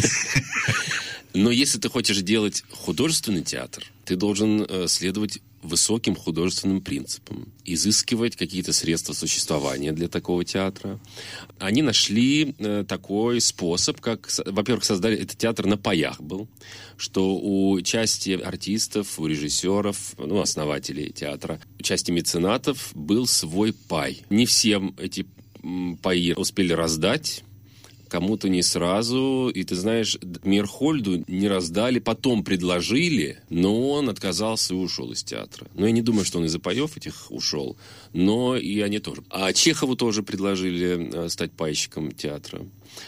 Но 1.34 1.50
если 1.50 1.78
ты 1.78 1.88
хочешь 1.88 2.20
делать 2.20 2.62
художественный 2.70 3.42
театр, 3.42 3.84
ты 4.04 4.16
должен 4.16 4.66
э, 4.68 4.86
следовать 4.88 5.40
высоким 5.62 6.16
художественным 6.16 6.80
принципам, 6.80 7.48
изыскивать 7.64 8.36
какие-то 8.36 8.72
средства 8.72 9.12
существования 9.12 9.92
для 9.92 10.08
такого 10.08 10.44
театра. 10.44 11.00
Они 11.58 11.82
нашли 11.82 12.54
э, 12.58 12.84
такой 12.86 13.40
способ, 13.40 14.00
как, 14.00 14.28
во-первых, 14.44 14.84
создали 14.84 15.18
этот 15.18 15.38
театр 15.38 15.66
на 15.66 15.76
паях 15.76 16.20
был, 16.20 16.48
что 16.96 17.36
у 17.36 17.80
части 17.80 18.30
артистов, 18.30 19.18
у 19.18 19.26
режиссеров, 19.26 20.14
ну, 20.18 20.40
основателей 20.40 21.10
театра, 21.12 21.60
у 21.78 21.82
части 21.82 22.10
меценатов 22.10 22.90
был 22.94 23.26
свой 23.26 23.72
пай. 23.72 24.22
Не 24.30 24.46
всем 24.46 24.94
эти 24.98 25.26
паи 26.02 26.32
успели 26.32 26.72
раздать, 26.72 27.44
кому-то 28.12 28.50
не 28.50 28.62
сразу. 28.62 29.50
И 29.54 29.64
ты 29.64 29.74
знаешь, 29.74 30.18
Мирхольду 30.44 31.24
не 31.28 31.48
раздали, 31.48 31.98
потом 31.98 32.44
предложили, 32.44 33.38
но 33.48 33.88
он 33.88 34.10
отказался 34.10 34.74
и 34.74 34.76
ушел 34.76 35.12
из 35.12 35.24
театра. 35.24 35.66
Но 35.72 35.86
я 35.86 35.92
не 35.92 36.02
думаю, 36.02 36.26
что 36.26 36.38
он 36.38 36.44
из-за 36.44 36.58
паев 36.58 36.98
этих 36.98 37.30
ушел, 37.30 37.78
но 38.12 38.54
и 38.54 38.80
они 38.80 38.98
тоже. 38.98 39.22
А 39.30 39.54
Чехову 39.54 39.96
тоже 39.96 40.22
предложили 40.22 41.10
э, 41.10 41.28
стать 41.30 41.52
пайщиком 41.52 42.12
театра. 42.12 42.60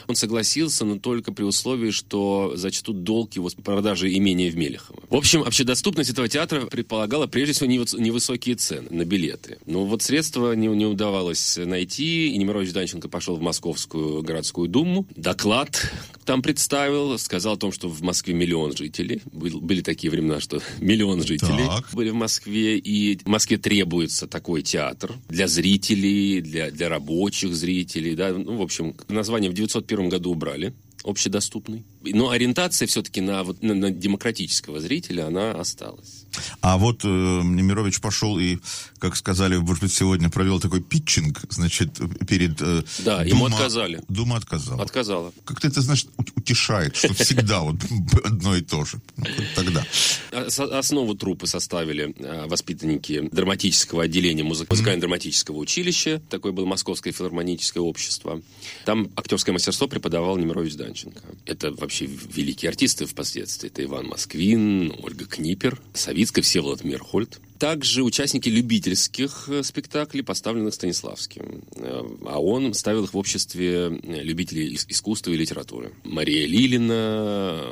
Он 0.08 0.14
согласился, 0.16 0.84
но 0.84 0.98
только 0.98 1.32
при 1.32 1.44
условии, 1.44 1.90
что 1.90 2.52
зачтут 2.56 3.02
долг 3.04 3.34
его 3.34 3.48
с 3.50 3.54
продажи 3.54 4.12
имения 4.12 4.50
в 4.50 4.56
Мелехово. 4.56 5.02
В 5.10 5.14
общем, 5.16 5.42
общедоступность 5.42 6.10
этого 6.10 6.28
театра 6.28 6.62
предполагала 6.66 7.26
прежде 7.26 7.52
всего 7.54 7.70
невыс- 7.70 7.98
невысокие 7.98 8.56
цены 8.56 8.88
на 8.90 9.04
билеты. 9.04 9.58
Но 9.66 9.84
вот 9.84 10.02
средства 10.02 10.52
не, 10.54 10.68
не 10.68 10.86
удавалось 10.86 11.56
найти, 11.56 12.28
и 12.28 12.36
Немирович 12.38 12.72
Данченко 12.72 13.08
пошел 13.08 13.36
в 13.36 13.40
Московскую 13.42 14.22
городскую 14.22 14.68
думу. 14.68 15.06
Доклад 15.16 15.90
там 16.24 16.42
представил, 16.42 17.18
сказал 17.18 17.54
о 17.54 17.56
том, 17.56 17.72
что 17.72 17.88
в 17.88 18.02
Москве 18.02 18.34
миллион 18.34 18.76
жителей. 18.76 19.22
Был- 19.32 19.60
были 19.60 19.80
такие 19.80 20.10
времена, 20.10 20.40
что 20.40 20.60
миллион 20.80 21.22
жителей 21.22 21.66
Так. 21.66 21.88
были 21.92 22.10
в 22.10 22.14
Москве, 22.14 22.78
и 22.78 23.16
в 23.18 23.26
Москве 23.26 23.58
требуется 23.58 24.26
такой 24.26 24.62
театр 24.62 25.12
для 25.28 25.48
зрителей, 25.48 26.40
для, 26.40 26.70
для 26.70 26.88
рабочих 26.88 27.54
зрителей, 27.54 28.14
да, 28.14 28.32
ну, 28.32 28.56
в 28.56 28.62
общем, 28.62 28.94
название 29.08 29.50
в 29.50 29.54
901 29.80 30.08
году 30.08 30.30
убрали, 30.30 30.72
общедоступный. 31.04 31.84
Но 32.02 32.30
ориентация 32.30 32.86
все-таки 32.86 33.20
на, 33.20 33.42
вот, 33.44 33.62
на, 33.62 33.74
на 33.74 33.90
демократического 33.90 34.80
зрителя, 34.80 35.26
она 35.26 35.52
осталась. 35.52 36.23
А 36.60 36.76
вот 36.78 37.04
э, 37.04 37.08
Немирович 37.08 38.00
пошел 38.00 38.38
и, 38.38 38.58
как 38.98 39.16
сказали, 39.16 39.56
может 39.56 39.82
быть, 39.82 39.92
сегодня 39.92 40.30
провел 40.30 40.60
такой 40.60 40.80
питчинг, 40.82 41.42
значит, 41.50 41.98
перед... 42.28 42.60
э, 42.60 42.82
Да, 43.04 43.22
ему 43.22 43.46
отказали. 43.46 44.02
Дума 44.08 44.36
отказала. 44.36 44.82
Отказала. 44.82 45.32
Как-то 45.44 45.68
это, 45.68 45.80
знаешь, 45.82 46.06
ут- 46.16 46.32
утешает, 46.36 46.96
что 46.96 47.12
всегда 47.14 47.60
вот 47.60 47.76
одно 48.24 48.56
и 48.56 48.60
то 48.62 48.84
же. 48.84 49.00
Ну, 49.16 49.26
Тогда. 49.54 49.84
Ос- 50.32 50.58
Основу 50.58 51.14
труппы 51.14 51.46
составили 51.46 52.14
э, 52.18 52.46
воспитанники 52.46 53.28
драматического 53.32 54.04
отделения 54.04 54.42
музы- 54.42 54.66
музыкально-драматического 54.68 55.56
училища. 55.56 56.20
Такое 56.30 56.52
было 56.52 56.66
Московское 56.66 57.12
филармоническое 57.12 57.82
общество. 57.82 58.40
Там 58.84 59.10
актерское 59.16 59.52
мастерство 59.52 59.86
преподавал 59.88 60.36
Немирович 60.36 60.74
Данченко. 60.74 61.20
Это 61.46 61.72
вообще 61.72 62.06
великие 62.06 62.68
артисты 62.70 63.06
впоследствии. 63.06 63.68
Это 63.68 63.84
Иван 63.84 64.06
Москвин, 64.06 64.94
Ольга 65.02 65.24
Книпер, 65.26 65.80
Савицкая, 66.24 66.42
Всеволод 66.42 66.84
Мерхольд. 66.84 67.38
Также 67.58 68.02
участники 68.02 68.48
любительских 68.48 69.44
э, 69.48 69.62
спектаклей, 69.62 70.22
поставленных 70.22 70.72
Станиславским. 70.74 71.62
Э, 71.76 72.02
А 72.26 72.40
он 72.40 72.72
ставил 72.74 73.04
их 73.04 73.12
в 73.14 73.18
обществе 73.18 74.00
э, 74.02 74.22
любителей 74.22 74.74
ис- 74.74 74.86
искусства 74.88 75.32
и 75.32 75.36
литературы. 75.36 75.92
Мария 76.04 76.46
Лилина, 76.46 77.62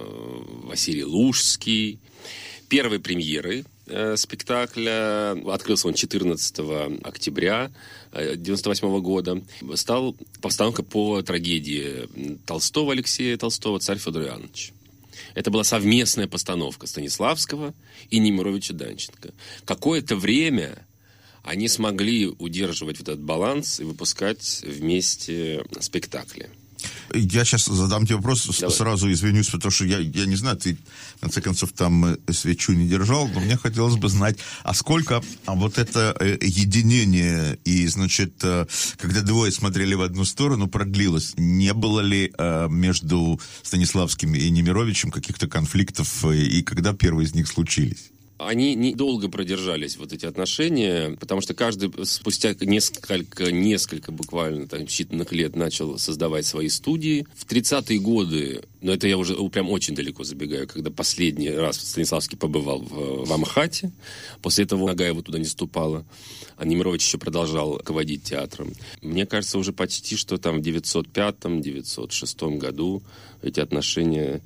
Василий 0.65 1.05
Лужский. 1.05 1.99
Первой 2.69 3.01
премьерой 3.01 3.65
э, 3.87 4.17
спектакля, 4.17 5.33
открылся 5.53 5.89
он 5.89 5.95
14 5.95 6.59
октября 7.03 7.71
1998 8.13 9.01
года, 9.01 9.43
стал 9.77 10.15
постановка 10.41 10.83
по 10.83 11.21
трагедии 11.23 12.09
Толстого 12.47 12.93
Алексея 12.93 13.37
Толстого 13.37 13.79
«Царь 13.79 13.99
Федор 13.99 14.23
Иоаннович». 14.25 14.73
Это 15.35 15.51
была 15.51 15.65
совместная 15.65 16.27
постановка 16.27 16.87
Станиславского 16.87 17.75
и 18.11 18.19
Немировича 18.19 18.75
Данченко. 18.75 19.33
Какое-то 19.65 20.17
время 20.17 20.87
они 21.43 21.69
смогли 21.69 22.27
удерживать 22.27 22.99
вот 22.99 23.09
этот 23.09 23.23
баланс 23.23 23.81
и 23.81 23.85
выпускать 23.85 24.63
вместе 24.63 25.65
спектакли. 25.81 26.51
Я 27.15 27.45
сейчас 27.45 27.67
задам 27.67 28.07
тебе 28.07 28.17
вопрос, 28.17 28.47
Давай. 28.61 28.75
сразу 28.75 29.11
извинюсь, 29.11 29.49
потому 29.49 29.71
что 29.71 29.85
я, 29.85 29.99
я 29.99 30.27
не 30.27 30.37
знаю, 30.37 30.57
ты, 30.57 30.77
в 31.17 31.21
конце 31.21 31.41
концов, 31.41 31.73
там 31.73 32.05
э, 32.05 32.33
свечу 32.33 32.73
не 32.73 32.89
держал, 32.89 33.29
но 33.29 33.41
мне 33.41 33.57
хотелось 33.57 33.97
бы 33.97 34.09
знать, 34.09 34.39
а 34.63 34.75
сколько 34.75 35.23
а 35.47 35.55
вот 35.55 35.79
это 35.79 36.17
э, 36.19 36.39
единение 36.41 37.59
и, 37.65 37.87
значит, 37.87 38.35
э, 38.43 38.67
когда 38.99 39.21
двое 39.21 39.53
смотрели 39.53 39.95
в 39.95 40.03
одну 40.03 40.25
сторону, 40.25 40.69
продлилось? 40.69 41.35
Не 41.37 41.73
было 41.75 42.01
ли 42.01 42.33
между 42.69 43.41
Станиславским 43.63 44.35
и 44.35 44.51
Немировичем 44.51 45.11
каких-то 45.11 45.49
конфликтов, 45.49 46.25
и 46.25 46.63
когда 46.63 46.93
первые 46.93 47.27
из 47.27 47.35
них 47.35 47.49
случились? 47.49 48.12
Они 48.47 48.75
недолго 48.75 49.29
продержались, 49.29 49.97
вот 49.97 50.13
эти 50.13 50.27
отношения, 50.27 51.17
потому 51.19 51.41
что 51.41 51.55
каждый 51.55 51.93
спустя 52.05 52.55
несколько, 52.61 53.53
несколько 53.53 54.13
буквально 54.13 54.67
там, 54.67 54.83
считанных 54.83 55.35
лет 55.35 55.57
начал 55.57 55.99
создавать 55.99 56.47
свои 56.47 56.69
студии. 56.69 57.27
В 57.35 57.47
30-е 57.47 57.99
годы, 57.99 58.63
но 58.81 58.93
это 58.93 59.07
я 59.07 59.17
уже 59.19 59.35
прям 59.51 59.71
очень 59.71 59.95
далеко 59.95 60.25
забегаю, 60.25 60.67
когда 60.67 60.91
последний 60.91 61.51
раз 61.51 61.81
Станиславский 61.81 62.37
побывал 62.39 62.81
в, 62.81 63.27
в 63.27 63.33
Амхате, 63.33 63.93
после 64.41 64.65
этого 64.65 64.87
нога 64.87 65.07
его 65.07 65.23
туда 65.23 65.39
не 65.39 65.45
ступала, 65.45 66.05
а 66.57 66.65
Немирович 66.65 67.05
еще 67.05 67.19
продолжал 67.19 67.79
руководить 67.79 68.25
театром. 68.25 68.73
Мне 69.03 69.27
кажется, 69.27 69.59
уже 69.59 69.73
почти 69.73 70.17
что 70.17 70.37
там 70.39 70.61
в 70.61 70.67
905-906 70.67 72.57
году 72.59 73.03
эти 73.43 73.61
отношения 73.61 74.43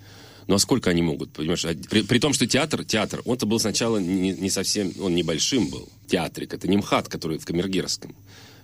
ну 0.46 0.54
а 0.54 0.58
сколько 0.58 0.90
они 0.90 1.02
могут, 1.02 1.32
понимаешь? 1.32 1.64
А 1.64 1.74
При, 1.90 2.02
при 2.02 2.18
том, 2.18 2.32
что 2.32 2.46
театр, 2.46 2.84
театр, 2.84 3.22
он-то 3.24 3.46
был 3.46 3.58
сначала 3.58 3.98
не, 3.98 4.32
не 4.32 4.50
совсем, 4.50 4.92
он 5.00 5.14
небольшим 5.14 5.68
был. 5.68 5.88
Театрик, 6.08 6.54
это 6.54 6.68
не 6.68 6.76
МХАТ, 6.76 7.08
который 7.08 7.38
в 7.38 7.44
Камергерском. 7.44 8.14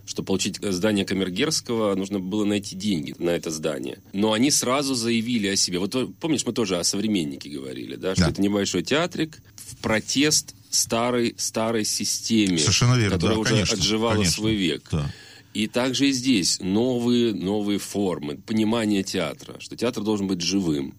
Чтобы 0.05 0.27
получить 0.27 0.59
здание 0.61 1.05
Камергерского, 1.05 1.95
нужно 1.95 2.19
было 2.19 2.45
найти 2.45 2.75
деньги 2.75 3.15
на 3.19 3.31
это 3.31 3.51
здание. 3.51 3.99
Но 4.13 4.33
они 4.33 4.51
сразу 4.51 4.95
заявили 4.95 5.47
о 5.47 5.57
себе. 5.57 5.79
Вот 5.79 5.93
то- 5.93 6.09
помнишь, 6.21 6.45
мы 6.45 6.53
тоже 6.53 6.79
о 6.79 6.85
современнике 6.85 7.49
говорили, 7.49 7.95
да? 7.97 8.15
Что 8.15 8.25
Да. 8.25 8.31
это 8.31 8.43
небольшой 8.43 8.83
театрик 8.83 9.39
в 9.57 9.77
протест 9.77 10.55
старой, 10.71 11.35
старой 11.39 11.85
системе, 11.85 12.59
Совершенно 12.59 12.95
верно, 12.97 13.17
которая 13.17 13.37
да, 13.37 13.41
уже 13.43 13.51
конечно, 13.55 13.77
отживала 13.77 14.13
конечно. 14.15 14.33
свой 14.35 14.55
век. 14.55 14.89
Да. 14.91 15.13
И 15.55 15.67
также 15.69 16.09
и 16.09 16.13
здесь 16.13 16.59
новые, 16.61 17.35
новые 17.35 17.79
формы, 17.79 18.39
понимание 18.39 19.03
театра, 19.03 19.57
что 19.61 19.77
театр 19.77 20.03
должен 20.03 20.27
быть 20.27 20.41
живым, 20.41 20.95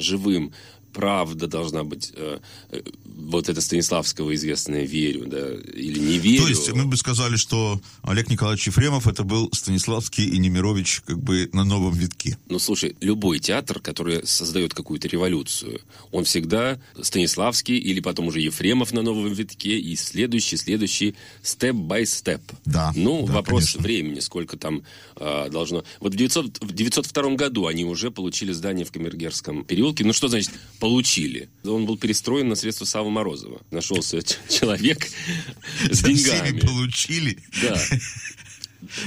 живым, 0.00 0.52
правда 0.92 1.46
должна 1.46 1.84
быть, 1.84 2.12
э, 2.14 2.38
э, 2.70 2.82
вот 3.04 3.48
это 3.48 3.60
Станиславского 3.60 4.34
известное 4.34 4.84
«верю», 4.84 5.26
да, 5.26 5.50
или 5.50 5.98
«не 5.98 6.18
верю». 6.18 6.42
То 6.42 6.48
есть 6.48 6.72
мы 6.72 6.86
бы 6.86 6.96
сказали, 6.96 7.36
что 7.36 7.80
Олег 8.02 8.28
Николаевич 8.30 8.66
Ефремов 8.66 9.06
это 9.06 9.24
был 9.24 9.50
Станиславский 9.52 10.24
и 10.24 10.38
Немирович 10.38 11.02
как 11.06 11.18
бы 11.18 11.48
на 11.52 11.64
новом 11.64 11.94
витке. 11.94 12.38
Ну, 12.48 12.58
слушай, 12.58 12.96
любой 13.00 13.38
театр, 13.38 13.80
который 13.80 14.26
создает 14.26 14.74
какую-то 14.74 15.08
революцию, 15.08 15.80
он 16.10 16.24
всегда 16.24 16.80
Станиславский 17.00 17.76
или 17.76 18.00
потом 18.00 18.28
уже 18.28 18.40
Ефремов 18.40 18.92
на 18.92 19.02
новом 19.02 19.32
витке 19.32 19.78
и 19.78 19.96
следующий, 19.96 20.56
следующий, 20.56 21.14
степ-бай-степ. 21.42 22.42
Да, 22.64 22.92
Ну, 22.94 23.26
да, 23.26 23.34
вопрос 23.34 23.62
конечно. 23.62 23.82
времени, 23.82 24.20
сколько 24.20 24.56
там 24.56 24.82
э, 25.16 25.48
должно... 25.50 25.84
Вот 26.00 26.14
в, 26.14 26.16
900, 26.16 26.62
в 26.62 26.72
902 26.72 27.34
году 27.36 27.66
они 27.66 27.84
уже 27.84 28.10
получили 28.10 28.52
здание 28.52 28.84
в 28.84 28.92
Камергерском 28.92 29.64
переулке. 29.64 30.04
Ну, 30.04 30.12
что 30.12 30.28
значит 30.28 30.50
получили? 30.80 31.48
Он 31.64 31.86
был 31.86 31.96
перестроен 31.96 32.48
на 32.48 32.56
средства 32.56 32.84
Савы 32.84 33.10
Морозова. 33.10 33.60
Нашелся 33.70 34.20
человек 34.48 35.06
с 35.90 36.02
деньгами. 36.02 36.58
получили. 36.58 37.38
Да. 37.62 37.80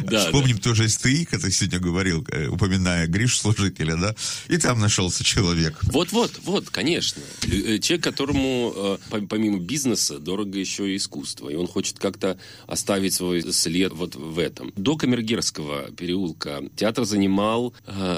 Да, 0.03 0.25
Вспомним 0.25 0.57
тоже 0.59 0.87
СТИ, 0.89 1.25
который 1.25 1.51
сегодня 1.51 1.79
говорил, 1.79 2.25
э, 2.31 2.47
упоминая 2.47 3.07
Гриш 3.07 3.37
служителя, 3.39 3.95
да, 3.97 4.15
и 4.47 4.57
там 4.57 4.79
нашелся 4.79 5.23
человек. 5.23 5.79
Вот-вот, 5.83 6.31
вот, 6.43 6.69
конечно. 6.69 7.21
Лю- 7.43 7.75
э, 7.75 7.79
Человек, 7.79 8.03
которому 8.03 8.73
э, 8.75 8.97
по- 9.09 9.21
помимо 9.27 9.59
бизнеса 9.59 10.19
дорого 10.19 10.57
еще 10.59 10.91
и 10.91 10.97
искусство. 10.97 11.49
И 11.49 11.55
он 11.55 11.67
хочет 11.67 11.99
как-то 11.99 12.37
оставить 12.67 13.13
свой 13.13 13.41
след 13.53 13.91
вот 13.93 14.15
в 14.15 14.39
этом. 14.39 14.71
До 14.75 14.95
Камергерского 14.95 15.91
переулка 15.91 16.63
театр 16.75 17.05
занимал, 17.05 17.73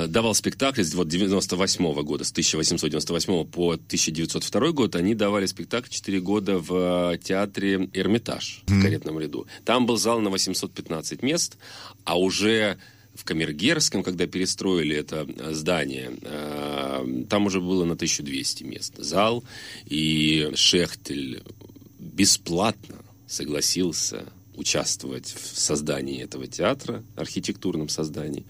давал 0.08 0.36
спектакли 0.36 0.84
с 0.84 0.94
вот 0.94 1.08
98 1.08 1.94
года, 2.04 2.24
с 2.24 2.32
1898 2.32 3.46
по 3.46 3.72
1902 3.74 4.72
год. 4.72 4.96
Они 4.96 5.16
давали 5.16 5.46
спектакль 5.46 5.90
4 5.90 6.20
года 6.22 6.58
в 6.60 7.18
театре 7.24 7.90
Эрмитаж 7.94 8.62
в 8.68 8.82
каретном 8.82 9.20
ряду. 9.20 9.48
Там 9.64 9.86
был 9.86 9.98
зал 9.98 10.20
на 10.22 10.30
815 10.30 11.24
мест, 11.46 11.58
а 12.04 12.20
уже 12.20 12.78
в 13.14 13.24
Камергерском, 13.24 14.04
когда 14.04 14.28
перестроили 14.28 14.96
это 14.96 15.26
э, 15.28 15.54
здание, 15.54 16.12
э, 16.22 17.26
там 17.30 17.46
уже 17.46 17.62
было 17.62 17.86
на 17.86 17.94
1200 17.94 18.64
мест. 18.64 18.94
Зал, 18.98 19.44
и 19.86 20.52
Шехтель 20.56 21.42
бесплатно 22.00 22.98
согласился 23.28 24.26
участвовать 24.58 25.34
в 25.34 25.60
создании 25.60 26.24
этого 26.24 26.48
театра, 26.48 27.04
архитектурном 27.16 27.90
создании, 27.90 28.46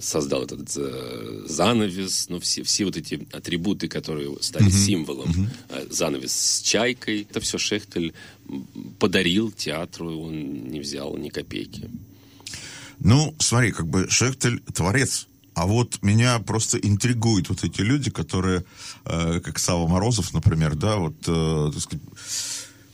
создал 0.00 0.44
этот 0.44 0.68
э, 0.76 1.44
занавес, 1.46 2.28
ну, 2.28 2.40
все, 2.40 2.62
все 2.62 2.84
вот 2.84 2.96
эти 2.96 3.26
атрибуты, 3.32 3.88
которые 3.88 4.36
стали 4.40 4.70
символом, 4.70 5.48
Э, 5.68 5.86
занавес 5.90 6.32
с 6.32 6.62
чайкой, 6.62 7.26
это 7.28 7.40
все 7.40 7.58
Шехтель 7.58 8.14
подарил 8.98 9.50
театру, 9.50 10.18
он 10.18 10.68
не 10.68 10.80
взял 10.80 11.16
ни 11.16 11.28
копейки. 11.28 11.90
Ну, 13.00 13.34
смотри, 13.38 13.72
как 13.72 13.86
бы 13.86 14.08
Шехтель 14.08 14.60
творец. 14.74 15.26
А 15.54 15.66
вот 15.66 15.98
меня 16.02 16.38
просто 16.38 16.78
интригуют 16.78 17.48
вот 17.48 17.64
эти 17.64 17.80
люди, 17.80 18.10
которые, 18.10 18.64
э, 19.04 19.40
как 19.40 19.58
Сава 19.58 19.88
Морозов, 19.88 20.32
например, 20.32 20.76
да, 20.76 20.96
вот, 20.96 21.16
э, 21.26 21.70
так 21.72 21.82
сказать, 21.82 22.06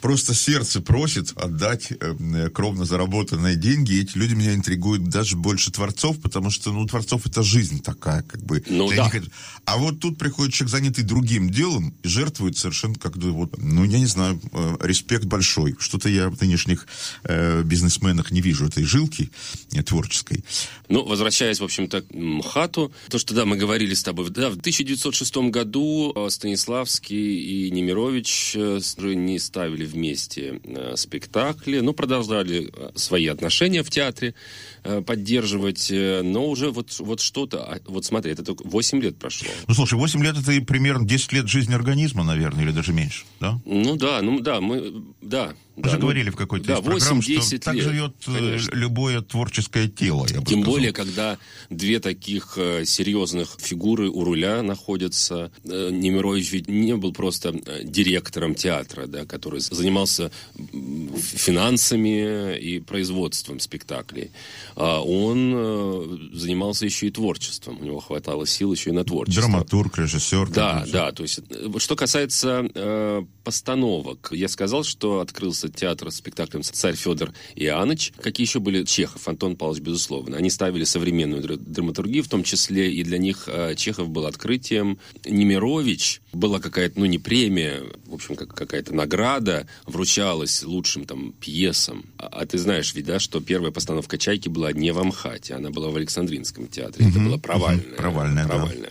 просто 0.04 0.34
сердце 0.34 0.82
просит 0.82 1.32
отдать 1.34 1.90
э, 1.90 2.50
кровно 2.50 2.84
заработанные 2.84 3.56
деньги. 3.56 3.92
И 3.92 4.02
эти 4.02 4.18
люди 4.18 4.34
меня 4.34 4.52
интригуют 4.52 5.04
даже 5.04 5.34
больше 5.34 5.70
творцов, 5.70 6.20
потому 6.20 6.50
что, 6.50 6.72
ну, 6.72 6.86
творцов 6.86 7.24
это 7.24 7.42
жизнь 7.42 7.82
такая, 7.82 8.20
как 8.20 8.42
бы. 8.42 8.62
Ну 8.66 8.90
да. 8.94 9.08
хочу- 9.08 9.30
А 9.64 9.78
вот 9.78 10.00
тут 10.00 10.18
приходит 10.18 10.52
человек, 10.52 10.72
занятый 10.72 11.04
другим 11.04 11.48
делом, 11.48 11.94
и 12.02 12.08
жертвует 12.08 12.58
совершенно 12.58 12.96
как 12.96 13.16
бы 13.16 13.32
вот, 13.32 13.56
ну, 13.56 13.82
я 13.84 13.98
не 13.98 14.04
знаю, 14.04 14.38
э, 14.52 14.76
респект 14.82 15.24
большой. 15.24 15.74
Что-то 15.78 16.10
я 16.10 16.28
в 16.28 16.38
нынешних 16.38 16.86
э, 17.22 17.62
бизнесменах 17.62 18.30
не 18.30 18.42
вижу 18.42 18.66
этой 18.66 18.84
жилки 18.84 19.30
э, 19.72 19.82
творческой. 19.82 20.44
Ну, 20.90 21.02
возвращаясь, 21.06 21.60
в 21.60 21.64
общем-то, 21.64 22.02
к 22.02 22.12
МХАТу, 22.12 22.92
то, 23.08 23.18
что, 23.18 23.32
да, 23.32 23.46
мы 23.46 23.56
говорили 23.56 23.94
с 23.94 24.02
тобой, 24.02 24.28
да, 24.28 24.50
в 24.50 24.58
1906 24.58 25.36
году 25.50 26.12
э, 26.14 26.28
Станиславский 26.28 27.38
и 27.66 27.70
Немирович 27.70 28.52
э, 28.54 28.80
не 29.14 29.38
ставили 29.38 29.93
вместе 29.94 30.60
э, 30.64 30.94
спектакли, 30.96 31.80
ну, 31.80 31.92
продолжали 31.92 32.70
э, 32.72 32.90
свои 32.94 33.26
отношения 33.28 33.82
в 33.82 33.90
театре 33.90 34.34
э, 34.82 35.00
поддерживать, 35.00 35.90
но 35.90 36.48
уже 36.48 36.70
вот, 36.70 36.94
вот 36.98 37.20
что-то, 37.20 37.64
а, 37.64 37.78
вот 37.86 38.04
смотри, 38.04 38.32
это 38.32 38.44
только 38.44 38.66
8 38.66 39.00
лет 39.00 39.16
прошло. 39.16 39.48
Ну, 39.66 39.74
слушай, 39.74 39.94
8 39.94 40.22
лет 40.22 40.36
это 40.36 40.52
и 40.52 40.60
примерно 40.60 41.06
10 41.06 41.32
лет 41.32 41.48
жизни 41.48 41.74
организма, 41.74 42.24
наверное, 42.24 42.64
или 42.64 42.72
даже 42.72 42.92
меньше, 42.92 43.24
да? 43.40 43.60
Ну 43.64 43.96
да, 43.96 44.20
ну 44.22 44.40
да, 44.40 44.60
мы, 44.60 45.02
да. 45.22 45.54
Мы 45.76 45.82
да, 45.82 45.90
же 45.90 45.96
ну, 45.96 46.02
говорили 46.02 46.30
в 46.30 46.36
какой-то 46.36 46.66
да, 46.66 46.74
из 46.74 46.80
программ, 46.80 47.20
что 47.20 47.32
8-10 47.32 47.58
так 47.58 47.74
лет, 47.74 47.84
живет 47.84 48.14
э, 48.28 48.32
конечно. 48.32 48.74
любое 48.76 49.20
творческое 49.22 49.88
тело, 49.88 50.28
Тем 50.28 50.44
сказал. 50.44 50.64
более, 50.64 50.92
когда 50.92 51.36
две 51.68 51.98
таких 51.98 52.56
э, 52.56 52.84
серьезных 52.84 53.56
фигуры 53.58 54.08
у 54.08 54.22
руля 54.22 54.62
находятся. 54.62 55.50
Э, 55.64 55.90
Немирович 55.90 56.52
ведь 56.52 56.68
не 56.68 56.94
был 56.94 57.12
просто 57.12 57.54
директором 57.82 58.54
театра, 58.54 59.06
да, 59.06 59.24
который 59.24 59.58
занимался 59.58 60.30
финансами 60.54 62.56
и 62.56 62.78
производством 62.78 63.58
спектаклей. 63.58 64.30
А 64.76 65.00
он 65.00 66.30
занимался 66.32 66.84
еще 66.84 67.08
и 67.08 67.10
творчеством. 67.10 67.80
У 67.80 67.84
него 67.84 67.98
хватало 67.98 68.46
сил 68.46 68.72
еще 68.72 68.90
и 68.90 68.92
на 68.92 69.04
творчество. 69.04 69.42
Драматург, 69.42 69.98
режиссер. 69.98 70.50
Да, 70.50 70.86
да, 70.92 71.10
то 71.10 71.24
есть 71.24 71.40
что 71.78 71.96
касается 71.96 73.26
постановок, 73.44 74.30
я 74.32 74.48
сказал, 74.48 74.82
что 74.82 75.20
открылся 75.20 75.68
театр 75.68 76.10
с 76.10 76.16
спектаклем 76.16 76.62
«Царь 76.62 76.96
Федор 76.96 77.32
Иоанныч». 77.54 78.12
Какие 78.20 78.46
еще 78.46 78.58
были 78.58 78.84
Чехов, 78.84 79.28
Антон 79.28 79.56
Павлович, 79.56 79.82
безусловно. 79.82 80.36
Они 80.36 80.50
ставили 80.50 80.84
современную 80.84 81.42
дра- 81.42 81.56
драматургию, 81.56 82.24
в 82.24 82.28
том 82.28 82.42
числе 82.42 82.92
и 82.92 83.04
для 83.04 83.18
них 83.18 83.44
э, 83.46 83.74
Чехов 83.76 84.08
был 84.08 84.26
открытием. 84.26 84.98
Немирович 85.24 86.22
была 86.32 86.58
какая-то, 86.58 86.98
ну 86.98 87.06
не 87.06 87.18
премия, 87.18 87.82
в 88.06 88.14
общем, 88.14 88.34
как, 88.36 88.54
какая-то 88.54 88.94
награда 88.94 89.66
вручалась 89.86 90.62
лучшим 90.62 91.04
там 91.04 91.32
пьесам. 91.32 92.06
А, 92.18 92.26
а 92.26 92.46
ты 92.46 92.58
знаешь 92.58 92.94
ведь, 92.94 93.04
да, 93.04 93.18
что 93.18 93.40
первая 93.40 93.70
постановка 93.70 94.18
«Чайки» 94.18 94.48
была 94.48 94.72
не 94.72 94.90
в 94.92 94.98
Амхате, 94.98 95.54
она 95.54 95.70
была 95.70 95.90
в 95.90 95.96
Александринском 95.96 96.66
театре. 96.68 97.06
Это 97.08 97.18
была 97.20 97.38
провальная. 97.38 97.94
Провальная, 97.96 98.46
да. 98.46 98.54
провальная. 98.54 98.90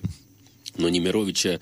Но 0.78 0.90
Немировича 0.90 1.60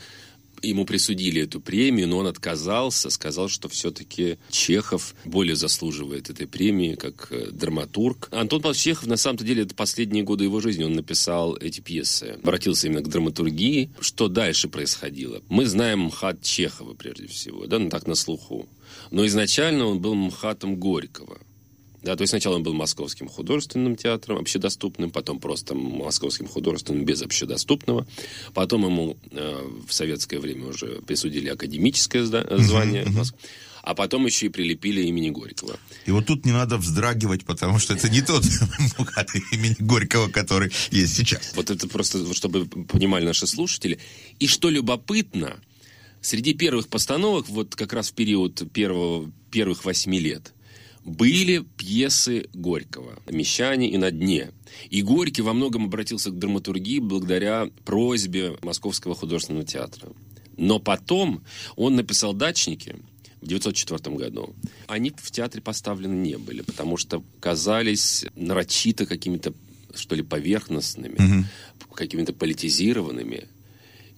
ему 0.61 0.85
присудили 0.85 1.41
эту 1.43 1.59
премию, 1.59 2.07
но 2.07 2.17
он 2.17 2.27
отказался, 2.27 3.09
сказал, 3.09 3.49
что 3.49 3.69
все-таки 3.69 4.37
Чехов 4.49 5.15
более 5.25 5.55
заслуживает 5.55 6.29
этой 6.29 6.47
премии 6.47 6.95
как 6.95 7.27
э, 7.31 7.51
драматург. 7.51 8.29
Антон 8.31 8.61
Павлович 8.61 8.81
Чехов, 8.81 9.07
на 9.07 9.17
самом-то 9.17 9.43
деле, 9.43 9.63
это 9.63 9.75
последние 9.75 10.23
годы 10.23 10.45
его 10.45 10.59
жизни. 10.59 10.83
Он 10.83 10.93
написал 10.93 11.55
эти 11.57 11.81
пьесы, 11.81 12.37
обратился 12.43 12.87
именно 12.87 13.01
к 13.01 13.09
драматургии. 13.09 13.91
Что 13.99 14.27
дальше 14.27 14.69
происходило? 14.69 15.41
Мы 15.49 15.65
знаем 15.65 16.01
МХАТ 16.01 16.41
Чехова, 16.41 16.93
прежде 16.93 17.27
всего, 17.27 17.65
да, 17.67 17.79
ну 17.79 17.89
так 17.89 18.07
на 18.07 18.15
слуху. 18.15 18.67
Но 19.09 19.25
изначально 19.25 19.85
он 19.85 19.99
был 19.99 20.15
МХАТом 20.15 20.75
Горького. 20.75 21.39
Да, 22.03 22.15
то 22.15 22.21
есть 22.23 22.31
сначала 22.31 22.55
он 22.55 22.63
был 22.63 22.73
Московским 22.73 23.27
художественным 23.29 23.95
театром, 23.95 24.37
общедоступным, 24.39 25.11
потом 25.11 25.39
просто 25.39 25.75
Московским 25.75 26.47
художественным 26.47 27.05
без 27.05 27.21
общедоступного. 27.21 28.07
Потом 28.53 28.85
ему 28.85 29.17
э, 29.31 29.69
в 29.87 29.93
советское 29.93 30.39
время 30.39 30.67
уже 30.67 31.01
присудили 31.05 31.49
академическое 31.49 32.23
звание. 32.23 33.03
Моск- 33.05 33.35
А 33.83 33.93
потом 33.95 34.25
еще 34.25 34.45
и 34.47 34.49
прилепили 34.49 35.01
имени 35.03 35.29
Горького. 35.31 35.79
И 36.05 36.11
вот 36.11 36.25
тут 36.25 36.45
не 36.45 36.51
надо 36.51 36.77
вздрагивать, 36.77 37.45
потому 37.45 37.79
что 37.79 37.93
это 37.93 38.09
не 38.09 38.21
тот 38.21 38.43
имени 39.51 39.75
Горького, 39.79 40.27
который 40.29 40.71
есть 40.91 41.15
сейчас. 41.15 41.53
Вот 41.55 41.69
это 41.69 41.87
просто, 41.87 42.33
чтобы 42.33 42.65
понимали 42.65 43.25
наши 43.25 43.47
слушатели. 43.47 43.99
И 44.39 44.47
что 44.47 44.69
любопытно, 44.69 45.59
среди 46.21 46.53
первых 46.53 46.87
постановок, 46.87 47.49
вот 47.49 47.75
как 47.75 47.93
раз 47.93 48.09
в 48.11 48.13
период 48.13 48.71
первого, 48.71 49.31
первых 49.51 49.85
восьми 49.85 50.19
лет, 50.19 50.53
были 51.03 51.65
пьесы 51.77 52.47
Горького 52.53 53.19
«Мещане» 53.29 53.89
и 53.89 53.97
«На 53.97 54.11
дне». 54.11 54.51
И 54.89 55.01
Горький 55.01 55.41
во 55.41 55.53
многом 55.53 55.85
обратился 55.85 56.29
к 56.29 56.37
драматургии 56.37 56.99
благодаря 56.99 57.69
просьбе 57.85 58.57
Московского 58.61 59.15
художественного 59.15 59.65
театра. 59.65 60.09
Но 60.57 60.79
потом 60.79 61.43
он 61.75 61.95
написал 61.95 62.33
«Дачники», 62.33 62.95
в 63.41 63.45
1904 63.45 64.15
году. 64.15 64.55
Они 64.85 65.11
в 65.17 65.31
театре 65.31 65.63
поставлены 65.63 66.13
не 66.13 66.37
были, 66.37 66.61
потому 66.61 66.97
что 66.97 67.23
казались 67.39 68.23
нарочито 68.35 69.07
какими-то, 69.07 69.53
что 69.95 70.15
ли, 70.15 70.21
поверхностными, 70.21 71.47
какими-то 71.91 72.33
политизированными. 72.33 73.47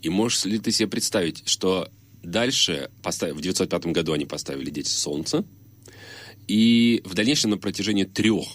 И 0.02 0.10
можешь 0.10 0.44
ли 0.44 0.60
ты 0.60 0.74
себе 0.74 0.90
представить, 0.90 1.48
что 1.48 1.90
дальше, 2.22 2.92
в 3.02 3.08
1905 3.08 3.86
году 3.88 4.12
они 4.12 4.26
поставили 4.26 4.70
«Дети 4.70 4.90
солнца», 4.90 5.46
и 6.48 7.02
в 7.06 7.14
дальнейшем 7.14 7.52
на 7.52 7.58
протяжении 7.58 8.04
трех 8.04 8.48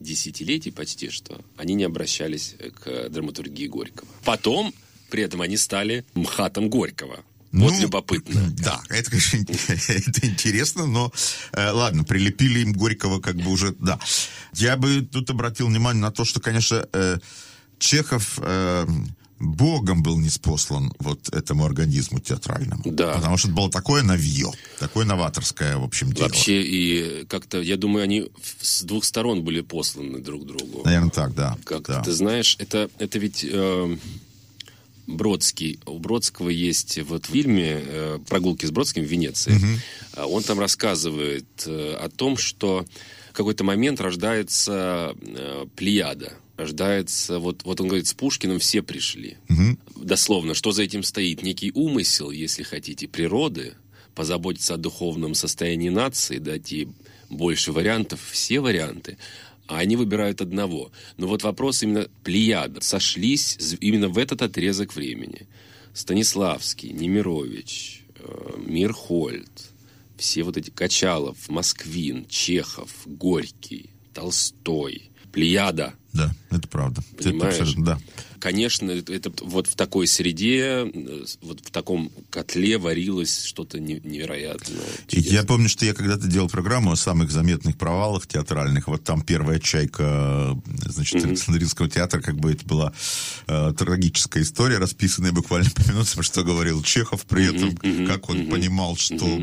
десятилетий 0.00 0.70
почти 0.70 1.10
что 1.10 1.40
они 1.56 1.74
не 1.74 1.84
обращались 1.84 2.54
к 2.82 3.08
драматургии 3.08 3.66
Горького. 3.66 4.08
Потом, 4.24 4.72
при 5.10 5.22
этом, 5.22 5.42
они 5.42 5.56
стали 5.56 6.04
МХАТом 6.14 6.70
Горького. 6.70 7.24
Вот 7.50 7.72
Ну, 7.72 7.80
любопытно. 7.80 8.52
Да, 8.58 8.82
это, 8.90 9.10
конечно, 9.10 9.38
это 9.68 10.26
интересно, 10.26 10.86
но 10.86 11.10
э, 11.52 11.70
ладно, 11.70 12.04
прилепили 12.04 12.60
им 12.60 12.74
Горького 12.74 13.20
как 13.20 13.36
бы 13.36 13.50
уже, 13.50 13.74
да. 13.78 13.98
Я 14.54 14.76
бы 14.76 15.00
тут 15.00 15.30
обратил 15.30 15.68
внимание 15.68 16.02
на 16.02 16.10
то, 16.10 16.24
что, 16.24 16.40
конечно, 16.40 16.86
э, 16.92 17.18
Чехов 17.78 18.38
э, 18.42 18.86
богом 19.40 20.02
был 20.02 20.18
неспослан 20.18 20.92
вот 20.98 21.28
этому 21.32 21.64
организму 21.64 22.20
театральному. 22.20 22.82
Да. 22.84 23.14
Потому 23.14 23.36
что 23.36 23.48
это 23.48 23.56
было 23.56 23.70
такое 23.70 24.02
новье, 24.02 24.50
такое 24.78 25.04
новаторское, 25.04 25.76
в 25.76 25.84
общем, 25.84 26.12
дело. 26.12 26.28
Вообще, 26.28 26.62
и 26.62 27.24
как-то, 27.26 27.60
я 27.60 27.76
думаю, 27.76 28.04
они 28.04 28.30
с 28.60 28.82
двух 28.82 29.04
сторон 29.04 29.42
были 29.42 29.60
посланы 29.60 30.18
друг 30.18 30.46
другу. 30.46 30.82
Наверное, 30.84 31.10
так, 31.10 31.34
да. 31.34 31.56
Как 31.64 31.86
да. 31.86 32.02
ты 32.02 32.12
знаешь, 32.12 32.56
это, 32.58 32.90
это 32.98 33.18
ведь 33.18 33.44
э, 33.48 33.96
Бродский. 35.08 35.80
У 35.86 35.98
Бродского 35.98 36.50
есть 36.50 36.98
вот 37.08 37.26
в 37.26 37.30
фильме 37.30 37.80
э, 37.80 38.18
«Прогулки 38.28 38.66
с 38.66 38.70
Бродским 38.70 39.02
в 39.04 39.06
Венеции». 39.06 39.58
А 40.12 40.26
Он 40.26 40.42
там 40.42 40.60
рассказывает 40.60 41.46
э, 41.66 41.94
о 41.94 42.10
том, 42.10 42.36
что 42.36 42.84
в 43.30 43.32
какой-то 43.32 43.64
момент 43.64 44.00
рождается 44.00 45.14
э, 45.20 45.66
плеяда. 45.76 46.32
Рождается, 46.58 47.38
вот, 47.38 47.62
вот 47.62 47.80
он 47.80 47.86
говорит, 47.86 48.08
с 48.08 48.14
Пушкиным 48.14 48.58
все 48.58 48.82
пришли. 48.82 49.36
Дословно, 49.94 50.54
что 50.54 50.72
за 50.72 50.82
этим 50.82 51.04
стоит? 51.04 51.42
Некий 51.42 51.70
умысел, 51.72 52.32
если 52.32 52.64
хотите, 52.64 53.06
природы, 53.06 53.74
позаботиться 54.16 54.74
о 54.74 54.76
духовном 54.76 55.34
состоянии 55.34 55.88
нации, 55.88 56.38
дать 56.38 56.72
ей 56.72 56.88
больше 57.30 57.70
вариантов, 57.70 58.20
все 58.32 58.58
варианты, 58.58 59.18
а 59.68 59.78
они 59.78 59.94
выбирают 59.94 60.40
одного. 60.40 60.90
Но 61.16 61.28
вот 61.28 61.44
вопрос 61.44 61.84
именно 61.84 62.08
плеяда. 62.24 62.80
Сошлись 62.80 63.56
именно 63.80 64.08
в 64.08 64.18
этот 64.18 64.42
отрезок 64.42 64.96
времени. 64.96 65.46
Станиславский, 65.94 66.90
Немирович, 66.90 68.02
э, 68.16 68.54
Мирхольд, 68.66 69.48
все 70.16 70.42
вот 70.42 70.56
эти 70.56 70.70
Качалов, 70.70 71.48
Москвин, 71.48 72.26
Чехов, 72.28 72.90
Горький, 73.06 73.90
Толстой, 74.12 75.10
Плеяда. 75.32 75.94
Да, 76.12 76.30
это 76.50 76.68
правда. 76.68 77.02
Это 77.14 77.30
Понимаешь? 77.30 77.54
абсолютно, 77.54 77.84
да. 77.84 77.98
Конечно, 78.40 78.90
это, 78.90 79.32
вот 79.42 79.66
в 79.66 79.74
такой 79.74 80.06
среде, 80.06 80.90
э, 80.92 81.24
вот 81.42 81.60
в 81.60 81.70
таком 81.70 82.10
котле 82.30 82.78
варилось 82.78 83.42
что-то 83.44 83.78
не- 83.80 84.00
невероятное. 84.04 84.76
Чудесное. 85.06 85.32
Я 85.32 85.42
помню, 85.44 85.68
что 85.68 85.84
я 85.84 85.94
когда-то 85.94 86.26
делал 86.28 86.48
программу 86.48 86.92
о 86.92 86.96
самых 86.96 87.30
заметных 87.30 87.76
провалах 87.76 88.26
театральных. 88.26 88.88
Вот 88.88 89.04
там 89.04 89.22
первая 89.22 89.58
чайка, 89.58 90.56
э, 90.66 90.88
значит, 90.88 91.24
Александринского 91.24 91.88
театра, 91.88 92.20
как 92.20 92.36
бы 92.36 92.52
это 92.52 92.64
была 92.66 92.92
э, 93.46 93.72
трагическая 93.76 94.42
история, 94.42 94.78
расписанная 94.78 95.32
буквально 95.32 95.70
по 95.74 95.80
минутам, 95.90 96.22
что 96.22 96.44
говорил 96.44 96.82
Чехов 96.82 97.24
при 97.26 97.46
этом, 97.54 97.76
как 98.06 98.28
он 98.30 98.48
понимал, 98.48 98.96
что... 98.96 99.42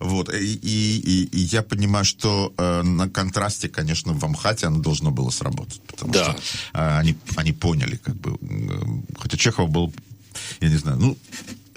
Вот. 0.00 0.32
И, 0.34 0.54
и- 0.54 0.98
и- 1.00 1.24
и 1.24 1.40
я 1.40 1.62
понимаю, 1.62 2.04
что 2.04 2.52
э, 2.56 2.82
на 2.82 3.08
контрасте, 3.08 3.68
конечно, 3.68 4.12
в 4.12 4.24
Амхате 4.24 4.66
оно 4.66 4.80
должно 4.80 5.10
было 5.10 5.30
сработать. 5.30 5.80
Потому 5.86 6.12
Да. 6.12 6.24
что 6.24 6.32
э, 6.78 6.98
они, 6.98 7.16
они 7.36 7.52
поняли, 7.52 8.00
как 8.08 8.16
бы... 8.16 8.38
э, 8.40 9.18
Хотя 9.18 9.36
Чехов 9.36 9.70
был, 9.70 9.92
я 10.60 10.68
не 10.68 10.76
знаю, 10.76 10.98
ну, 10.98 11.16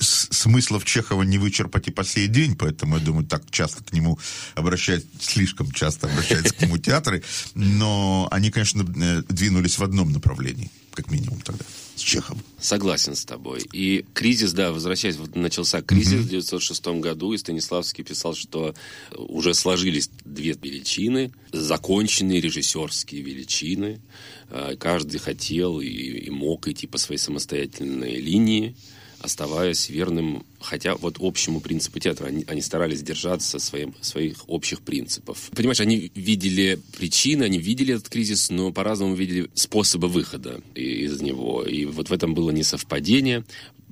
смыслов 0.02 0.86
Чехова 0.86 1.24
не 1.24 1.38
вычерпать 1.38 1.88
и 1.88 1.92
по 1.92 2.04
сей 2.04 2.28
день, 2.28 2.56
поэтому, 2.56 2.98
я 2.98 3.04
думаю, 3.04 3.26
так 3.26 3.44
часто 3.52 3.84
к 3.84 3.94
нему 3.94 4.20
обращаются, 4.56 5.08
слишком 5.20 5.72
часто 5.72 6.08
обращаются 6.08 6.54
к 6.54 6.62
нему 6.62 6.78
театры, 6.78 7.24
но 7.56 8.28
они, 8.32 8.52
конечно, 8.52 8.82
э, 8.82 9.24
двинулись 9.30 9.78
в 9.78 9.84
одном 9.84 10.12
направлении, 10.12 10.70
как 10.94 11.12
минимум 11.12 11.40
тогда, 11.42 11.66
с 11.96 12.02
Чеховым. 12.02 12.44
Согласен 12.60 13.16
с 13.16 13.26
тобой. 13.26 13.62
И 13.72 14.06
кризис, 14.14 14.54
да, 14.54 14.72
возвращаясь, 14.72 15.18
вот 15.18 15.36
начался 15.36 15.82
кризис 15.82 16.22
в 16.22 16.28
1906 16.28 16.88
году, 17.00 17.34
и 17.34 17.38
Станиславский 17.38 18.04
писал, 18.04 18.34
что 18.36 18.74
уже 19.16 19.54
сложились 19.54 20.10
две 20.26 20.54
величины, 20.54 21.32
законченные 21.52 22.42
режиссерские 22.42 23.22
величины. 23.22 24.02
Э, 24.50 24.76
Каждый 24.80 25.20
хотел 25.20 25.80
и, 25.80 25.88
и 25.88 26.30
мог 26.30 26.68
идти 26.68 26.88
по 26.88 26.98
своей 26.98 27.20
самостоятельной 27.20 28.20
линии, 28.20 28.76
оставаясь 29.22 29.90
верным, 29.90 30.46
хотя 30.60 30.96
вот 30.96 31.18
общему 31.20 31.62
принципу 31.62 32.00
театра. 32.00 32.28
Они, 32.28 32.44
они 32.48 32.62
старались 32.62 33.02
держаться 33.02 33.60
своим, 33.60 33.96
своих 34.02 34.48
общих 34.48 34.82
принципов. 34.82 35.50
Понимаешь, 35.56 35.80
они 35.80 36.12
видели 36.16 36.80
причины, 36.98 37.44
они 37.44 37.58
видели 37.58 37.96
этот 37.96 38.10
кризис, 38.10 38.50
но 38.50 38.72
по-разному 38.72 39.16
видели 39.16 39.50
способы 39.54 40.08
выхода 40.08 40.62
из 40.76 41.22
него. 41.22 41.64
И 41.64 41.86
вот 41.86 42.10
в 42.10 42.14
этом 42.14 42.34
было 42.34 42.52
несовпадение. 42.52 43.44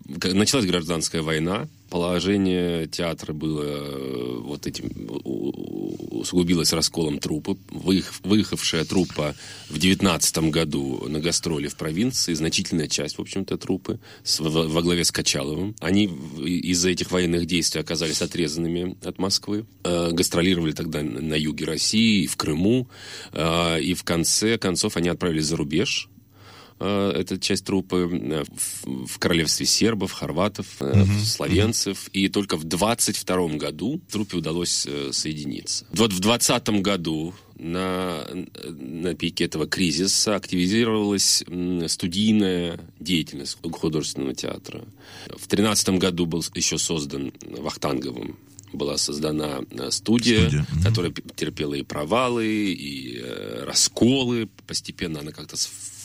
Началась 0.10 0.66
гражданская 0.66 1.22
война, 1.22 1.68
положение 1.92 2.88
театра 2.88 3.32
было 3.32 3.64
э, 3.64 4.38
вот 4.42 4.66
этим 4.66 4.90
усугубилось 5.24 6.74
расколом 6.74 7.20
труппы. 7.20 7.58
Выех- 7.70 8.20
Выехавшая 8.24 8.86
труппа 8.86 9.36
в 9.70 9.78
девятнадцатом 9.78 10.50
году 10.50 11.06
на 11.08 11.20
гастроли 11.20 11.68
в 11.68 11.76
провинции, 11.76 12.34
значительная 12.34 12.88
часть, 12.88 13.18
в 13.18 13.22
общем-то, 13.22 13.58
труппы 13.58 14.00
с- 14.24 14.40
во, 14.40 14.50
во 14.68 14.82
главе 14.82 15.04
с 15.06 15.12
Качаловым. 15.12 15.76
Они 15.80 16.06
из-за 16.06 16.90
этих 16.90 17.12
военных 17.12 17.46
действий 17.46 17.82
оказались 17.82 18.22
отрезанными 18.24 18.98
от 19.04 19.20
Москвы. 19.20 19.66
Э, 19.84 20.10
Гастролировали 20.12 20.72
тогда 20.72 21.04
на 21.04 21.36
юге 21.36 21.66
России, 21.66 22.26
в 22.26 22.36
Крыму. 22.36 22.88
Э, 23.32 23.80
И 23.80 23.94
в 23.94 24.04
конце 24.04 24.58
концов 24.58 24.98
они 24.98 25.10
отправились 25.10 25.46
за 25.46 25.56
рубеж 25.56 26.10
э, 26.80 27.12
эта 27.16 27.40
часть 27.40 27.66
труппы 27.66 28.10
э, 28.12 28.44
в, 28.44 29.06
в 29.08 29.20
королевстве 29.20 29.66
сербов, 29.66 30.12
хорватов, 30.12 30.68
э, 30.80 31.06
словенцев. 31.24 32.10
И 32.14 32.30
только 32.30 32.58
в 32.58 32.64
22 32.64 33.48
году 33.58 34.02
труппе 34.12 34.38
удалось 34.38 34.88
соединиться. 35.12 35.86
Вот 35.92 36.14
в 36.14 36.20
20 36.20 36.70
году 36.82 37.34
на, 37.58 38.26
на 38.68 39.14
пике 39.16 39.46
этого 39.46 39.68
кризиса 39.68 40.36
активизировалась 40.36 41.44
студийная 41.88 42.80
деятельность 43.00 43.58
художественного 43.62 44.34
театра. 44.34 44.86
В 45.38 45.48
13 45.48 45.90
году 45.98 46.26
был 46.26 46.44
еще 46.56 46.78
создан 46.78 47.34
Вахтанговым 47.46 48.38
была 48.74 48.98
создана 48.98 49.62
студия, 49.90 50.48
Студия, 50.48 50.66
которая 50.84 51.14
терпела 51.36 51.74
и 51.74 51.84
провалы, 51.84 52.72
и 52.72 53.18
э, 53.18 53.64
расколы. 53.66 54.48
Постепенно 54.68 55.20
она 55.20 55.32
как-то 55.32 55.58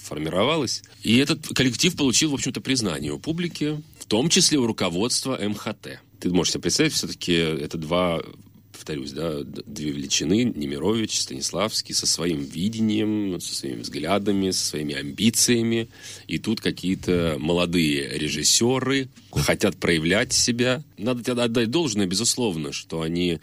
сформировалась. 0.05 0.83
И 1.03 1.17
этот 1.17 1.47
коллектив 1.49 1.97
получил, 1.97 2.31
в 2.31 2.35
общем-то, 2.35 2.61
признание 2.61 3.13
у 3.13 3.19
публики, 3.19 3.83
в 3.99 4.07
том 4.07 4.29
числе 4.29 4.59
у 4.59 4.67
руководства 4.67 5.39
МХТ. 5.41 6.01
Ты 6.21 6.31
можешь 6.31 6.53
себе 6.53 6.63
представить, 6.63 6.93
все-таки 6.93 7.33
это 7.33 7.79
два 7.79 8.21
повторюсь, 8.73 9.13
да, 9.13 9.39
две 9.45 9.93
величины, 9.93 10.45
Немирович, 10.45 11.21
Станиславский, 11.21 11.95
со 11.95 12.07
своим 12.07 12.43
видением, 12.43 13.41
со 13.41 13.55
своими 13.55 13.81
взглядами, 13.81 14.51
со 14.51 14.67
своими 14.67 14.95
амбициями. 14.95 15.89
И 16.27 16.39
тут 16.39 16.61
какие-то 16.61 17.37
молодые 17.39 18.19
режиссеры 18.19 19.09
хотят 19.33 19.77
проявлять 19.77 20.33
себя. 20.33 20.83
Надо 20.99 21.23
тебе 21.23 21.41
отдать 21.41 21.71
должное, 21.71 22.07
безусловно, 22.07 22.73
что 22.73 23.01
они 23.01 23.39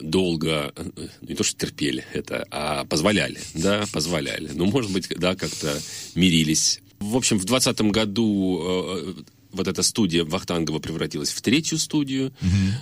долго, 0.00 0.72
не 1.20 1.34
то 1.34 1.44
что 1.44 1.58
терпели 1.58 2.04
это, 2.12 2.46
а 2.50 2.84
позволяли, 2.84 3.38
да, 3.54 3.84
позволяли. 3.92 4.50
Ну, 4.54 4.66
может 4.66 4.92
быть, 4.92 5.08
да, 5.08 5.34
как-то 5.34 5.80
мирились. 6.14 6.80
В 6.98 7.16
общем, 7.16 7.38
в 7.38 7.44
20 7.44 7.80
году 7.90 8.62
э, 8.64 9.14
вот 9.50 9.68
эта 9.68 9.82
студия 9.82 10.24
Вахтангова 10.24 10.78
превратилась 10.78 11.32
в 11.32 11.42
третью 11.42 11.78
студию, 11.78 12.32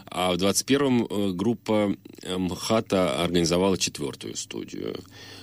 а 0.07 0.33
в 0.33 0.37
21-м 0.37 1.07
э, 1.07 1.33
группа 1.33 1.97
э, 2.23 2.37
МХАТа 2.37 3.23
организовала 3.23 3.79
четвертую 3.79 4.37
студию. 4.37 4.97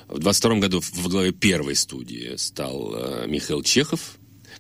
В 0.08 0.20
22 0.20 0.60
году 0.60 0.80
в 0.80 1.08
главе 1.10 1.32
первой 1.32 1.76
студии 1.76 2.36
стал 2.38 3.26
Михаил 3.28 3.62
Чехов, 3.62 4.18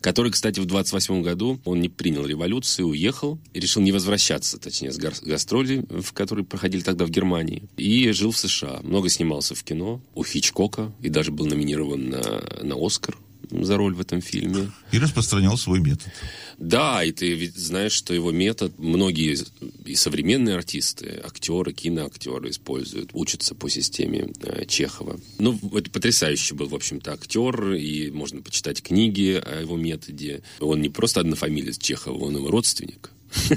который, 0.07 0.31
кстати, 0.31 0.61
в 0.61 0.65
28 0.65 1.21
году 1.21 1.59
он 1.65 1.81
не 1.81 1.89
принял 1.89 2.25
революцию, 2.25 2.87
уехал 2.87 3.39
и 3.51 3.59
решил 3.59 3.81
не 3.81 3.91
возвращаться, 3.91 4.57
точнее, 4.57 4.93
с 4.93 4.97
гастролей, 4.97 5.83
в 5.89 6.13
которые 6.13 6.45
проходили 6.45 6.79
тогда 6.79 7.03
в 7.03 7.09
Германии, 7.09 7.63
и 7.75 8.09
жил 8.11 8.31
в 8.31 8.37
США. 8.37 8.79
Много 8.83 9.09
снимался 9.09 9.53
в 9.53 9.65
кино, 9.65 10.01
у 10.15 10.23
Хичкока, 10.23 10.93
и 11.01 11.09
даже 11.09 11.33
был 11.33 11.45
номинирован 11.45 12.07
на, 12.07 12.41
на 12.63 12.75
Оскар 12.77 13.17
за 13.49 13.77
роль 13.77 13.93
в 13.93 14.01
этом 14.01 14.21
фильме. 14.21 14.71
И 14.91 14.99
распространял 14.99 15.57
свой 15.57 15.79
метод. 15.79 16.11
Да, 16.57 17.03
и 17.03 17.11
ты 17.11 17.33
ведь 17.33 17.55
знаешь, 17.55 17.91
что 17.91 18.13
его 18.13 18.31
метод 18.31 18.77
многие 18.79 19.37
и 19.85 19.95
современные 19.95 20.55
артисты, 20.55 21.21
актеры, 21.23 21.71
киноактеры 21.73 22.49
используют, 22.49 23.11
учатся 23.13 23.53
по 23.55 23.69
системе 23.69 24.29
э, 24.41 24.65
Чехова. 24.65 25.19
Ну, 25.39 25.59
это 25.75 25.89
потрясающий 25.91 26.55
был, 26.55 26.67
в 26.67 26.75
общем-то, 26.75 27.13
актер, 27.13 27.73
и 27.73 28.09
можно 28.11 28.41
почитать 28.41 28.81
книги 28.81 29.41
о 29.43 29.61
его 29.61 29.77
методе. 29.77 30.41
Он 30.59 30.81
не 30.81 30.89
просто 30.89 31.19
однофамилец 31.21 31.77
Чехова, 31.77 32.17
он 32.25 32.35
его 32.35 32.49
родственник. 32.49 33.11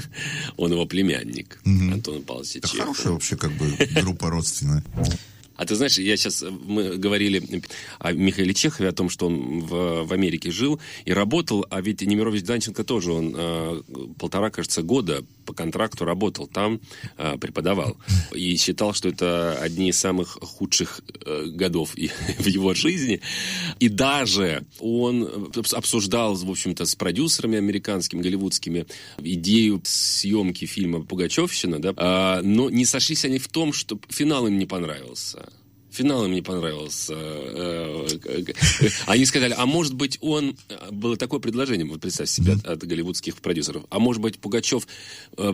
Он 0.57 0.69
его 0.69 0.85
племянник, 0.85 1.61
Антона 1.65 2.19
Павловича 2.19 2.59
Это 2.59 2.67
Чехова. 2.67 2.93
хорошая 2.93 3.13
вообще 3.13 3.37
как 3.37 3.53
бы 3.53 3.73
группа 4.01 4.29
родственная. 4.29 4.83
А 5.61 5.65
ты 5.65 5.75
знаешь, 5.75 5.99
я 5.99 6.17
сейчас, 6.17 6.43
мы 6.65 6.97
говорили 6.97 7.61
о 7.99 8.13
Михаиле 8.13 8.51
Чехове, 8.51 8.89
о 8.89 8.93
том, 8.93 9.11
что 9.11 9.27
он 9.27 9.59
в, 9.59 10.05
в 10.05 10.11
Америке 10.11 10.49
жил 10.49 10.79
и 11.05 11.13
работал, 11.13 11.67
а 11.69 11.81
ведь 11.81 12.01
Немирович 12.01 12.41
Данченко 12.41 12.83
тоже, 12.83 13.11
он 13.11 13.35
э, 13.37 13.81
полтора, 14.17 14.49
кажется, 14.49 14.81
года 14.81 15.23
по 15.45 15.53
контракту 15.53 16.03
работал 16.03 16.47
там, 16.47 16.81
э, 17.17 17.37
преподавал. 17.37 17.95
И 18.33 18.55
считал, 18.57 18.95
что 18.95 19.09
это 19.09 19.59
одни 19.61 19.89
из 19.89 19.99
самых 19.99 20.39
худших 20.41 21.01
э, 21.25 21.45
годов 21.49 21.95
и, 21.95 22.07
в 22.39 22.47
его 22.47 22.73
жизни. 22.73 23.21
И 23.79 23.87
даже 23.87 24.63
он 24.79 25.51
обсуждал, 25.73 26.33
в 26.33 26.49
общем-то, 26.49 26.85
с 26.85 26.95
продюсерами 26.95 27.59
американскими, 27.59 28.23
голливудскими 28.23 28.87
идею 29.19 29.79
съемки 29.83 30.65
фильма 30.65 31.03
«Пугачевщина», 31.03 31.79
да, 31.79 31.93
э, 31.95 32.41
но 32.41 32.71
не 32.71 32.85
сошлись 32.85 33.25
они 33.25 33.37
в 33.37 33.47
том, 33.47 33.73
что 33.73 33.99
финал 34.09 34.47
им 34.47 34.57
не 34.57 34.65
понравился. 34.65 35.50
Финал 35.91 36.25
им 36.25 36.31
не 36.31 36.41
понравился. 36.41 37.13
Э, 37.13 38.07
э, 38.23 38.43
э, 38.79 38.89
они 39.07 39.25
сказали, 39.25 39.53
а 39.57 39.65
может 39.65 39.93
быть 39.93 40.17
он... 40.21 40.57
Было 40.89 41.17
такое 41.17 41.41
предложение, 41.41 41.85
вот 41.85 41.99
представь 41.99 42.29
себе, 42.29 42.53
от, 42.53 42.65
от 42.65 42.83
голливудских 42.83 43.35
продюсеров. 43.35 43.83
А 43.89 43.99
может 43.99 44.21
быть 44.21 44.39
Пугачев 44.39 44.87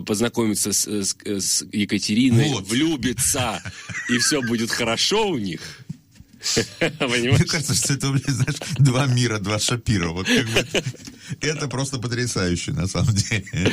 познакомится 0.06 0.72
с, 0.72 0.86
с, 0.86 1.16
с 1.24 1.66
Екатериной, 1.72 2.50
вот. 2.50 2.68
влюбится, 2.68 3.60
и 4.08 4.18
все 4.18 4.40
будет 4.42 4.70
хорошо 4.70 5.28
у 5.28 5.38
них? 5.38 5.60
Мне 7.00 7.44
кажется, 7.44 7.74
что 7.74 7.94
это, 7.94 8.06
знаешь, 8.06 8.56
два 8.78 9.06
мира, 9.06 9.38
два 9.38 9.58
Шапира. 9.58 10.10
Вот 10.10 10.28
как 10.28 10.46
бы, 10.46 10.66
это 11.40 11.68
просто 11.68 11.98
потрясающе, 11.98 12.72
на 12.72 12.86
самом 12.86 13.14
деле. 13.14 13.72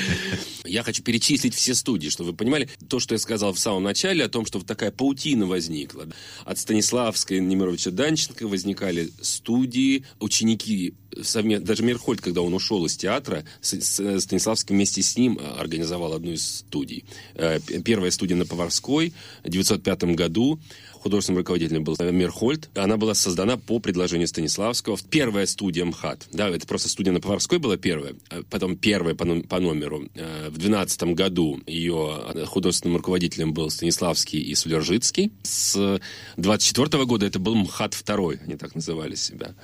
Я 0.65 0.83
хочу 0.83 1.03
перечислить 1.03 1.53
все 1.53 1.75
студии, 1.75 2.09
чтобы 2.09 2.31
вы 2.31 2.37
понимали 2.37 2.69
то, 2.89 2.99
что 2.99 3.15
я 3.15 3.19
сказал 3.19 3.53
в 3.53 3.59
самом 3.59 3.83
начале, 3.83 4.23
о 4.23 4.29
том, 4.29 4.45
что 4.45 4.59
вот 4.59 4.67
такая 4.67 4.91
паутина 4.91 5.45
возникла. 5.45 6.07
От 6.45 6.59
Станиславской 6.59 7.39
Немировича 7.39 7.91
Данченко 7.91 8.47
возникали 8.47 9.09
студии, 9.21 10.05
ученики 10.19 10.95
даже 11.15 11.83
Мерхольд, 11.83 12.21
когда 12.21 12.41
он 12.41 12.53
ушел 12.53 12.85
из 12.85 12.97
театра, 12.97 13.45
Станиславский 13.61 14.75
вместе 14.75 15.01
с 15.01 15.17
ним 15.17 15.39
а, 15.41 15.59
организовал 15.59 16.13
одну 16.13 16.31
из 16.31 16.57
студий. 16.57 17.05
Э, 17.35 17.59
первая 17.59 18.11
студия 18.11 18.35
на 18.35 18.45
Поварской 18.45 19.13
в 19.43 19.47
1905 19.47 20.15
году 20.15 20.59
художественным 21.05 21.37
руководителем 21.37 21.83
был 21.83 21.95
Мерхольд. 21.99 22.69
Она 22.73 22.97
была 22.97 23.13
создана 23.13 23.57
по 23.57 23.77
предложению 23.77 24.27
Станиславского. 24.27 24.97
Первая 25.11 25.45
студия 25.45 25.85
МХАТ. 25.85 26.29
Да, 26.31 26.49
это 26.49 26.65
просто 26.65 26.89
студия 26.89 27.13
на 27.13 27.21
Поварской 27.21 27.44
была 27.59 27.77
первая. 27.77 28.15
А 28.29 28.43
потом 28.49 28.77
первая 28.77 29.15
по, 29.15 29.25
по 29.41 29.59
номеру. 29.59 30.07
Э, 30.15 30.49
в 30.49 30.57
12 30.57 31.03
году 31.15 31.61
ее 31.65 32.45
художественным 32.45 32.97
руководителем 32.97 33.53
был 33.53 33.69
Станиславский 33.69 34.39
и 34.39 34.55
Сулержицкий. 34.55 35.31
С 35.43 35.99
24 36.37 37.05
года 37.05 37.25
это 37.25 37.39
был 37.39 37.55
МХАТ 37.55 37.93
второй, 37.93 38.39
они 38.43 38.55
так 38.55 38.75
называли 38.75 39.15
себя. 39.15 39.55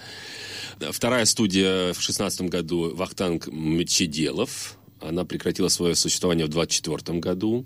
Вторая 0.79 1.25
студия 1.25 1.93
в 1.93 2.01
16 2.01 2.41
году 2.49 2.95
Вахтанг 2.95 3.47
Мечеделов. 3.47 4.77
Она 4.99 5.25
прекратила 5.25 5.67
свое 5.67 5.95
существование 5.95 6.45
в 6.45 6.49
24 6.49 7.19
году. 7.19 7.65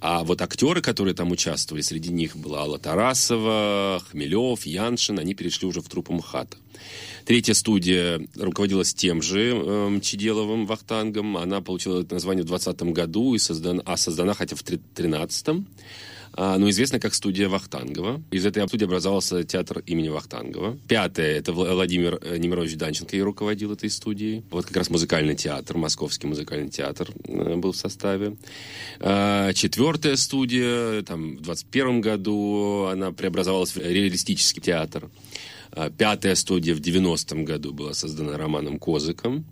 А 0.00 0.22
вот 0.22 0.40
актеры, 0.42 0.80
которые 0.80 1.14
там 1.14 1.32
участвовали, 1.32 1.82
среди 1.82 2.10
них 2.10 2.36
была 2.36 2.60
Алла 2.60 2.78
Тарасова, 2.78 4.00
Хмелев, 4.10 4.64
Яншин, 4.64 5.18
они 5.18 5.34
перешли 5.34 5.66
уже 5.66 5.80
в 5.80 5.88
труппу 5.88 6.12
МХАТа. 6.12 6.56
Третья 7.24 7.52
студия 7.54 8.20
руководилась 8.36 8.94
тем 8.94 9.22
же 9.22 9.50
э, 9.50 9.88
Мчеделовым 9.88 10.66
Вахтангом. 10.66 11.36
Она 11.36 11.60
получила 11.60 12.00
это 12.00 12.14
название 12.14 12.44
в 12.44 12.46
2020 12.46 12.94
году, 12.94 13.34
и 13.34 13.38
создана, 13.38 13.82
а 13.84 13.96
создана 13.96 14.34
хотя 14.34 14.54
в 14.54 14.62
2013 14.62 15.48
а, 15.48 15.54
но 16.38 16.70
известна 16.70 17.00
как 17.00 17.14
студия 17.14 17.48
Вахтангова. 17.48 18.22
Из 18.30 18.46
этой 18.46 18.64
студии 18.68 18.84
образовался 18.84 19.42
театр 19.42 19.82
имени 19.86 20.08
Вахтангова. 20.08 20.78
Пятое, 20.86 21.36
это 21.36 21.52
Владимир 21.52 22.20
э, 22.22 22.38
Немирович 22.38 22.76
Данченко 22.76 23.16
и 23.16 23.20
руководил 23.20 23.72
этой 23.72 23.90
студией. 23.90 24.44
Вот 24.50 24.66
как 24.66 24.76
раз 24.76 24.88
музыкальный 24.88 25.34
театр, 25.34 25.76
Московский 25.76 26.28
музыкальный 26.28 26.68
театр 26.68 27.10
э, 27.24 27.56
был 27.56 27.72
в 27.72 27.76
составе. 27.76 28.36
А, 29.00 29.52
четвертая 29.52 30.14
студия, 30.14 31.02
там, 31.02 31.38
в 31.38 31.40
21 31.40 32.00
году 32.00 32.84
она 32.84 33.10
преобразовалась 33.10 33.74
в 33.74 33.78
реалистический 33.78 34.62
театр. 34.62 35.10
А, 35.72 35.90
пятая 35.90 36.36
студия 36.36 36.76
в 36.76 36.80
90-м 36.80 37.44
году 37.44 37.72
была 37.72 37.94
создана 37.94 38.38
Романом 38.38 38.78
Козыком. 38.78 39.44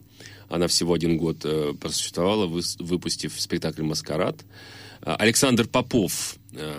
Она 0.49 0.69
всего 0.69 0.95
один 0.95 1.17
год 1.17 1.39
э, 1.43 1.75
просуществовала, 1.81 2.47
выпустив 2.47 3.41
спектакль 3.41 3.83
«Маскарад». 3.83 4.45
Александр 5.03 5.69
Попов 5.69 6.37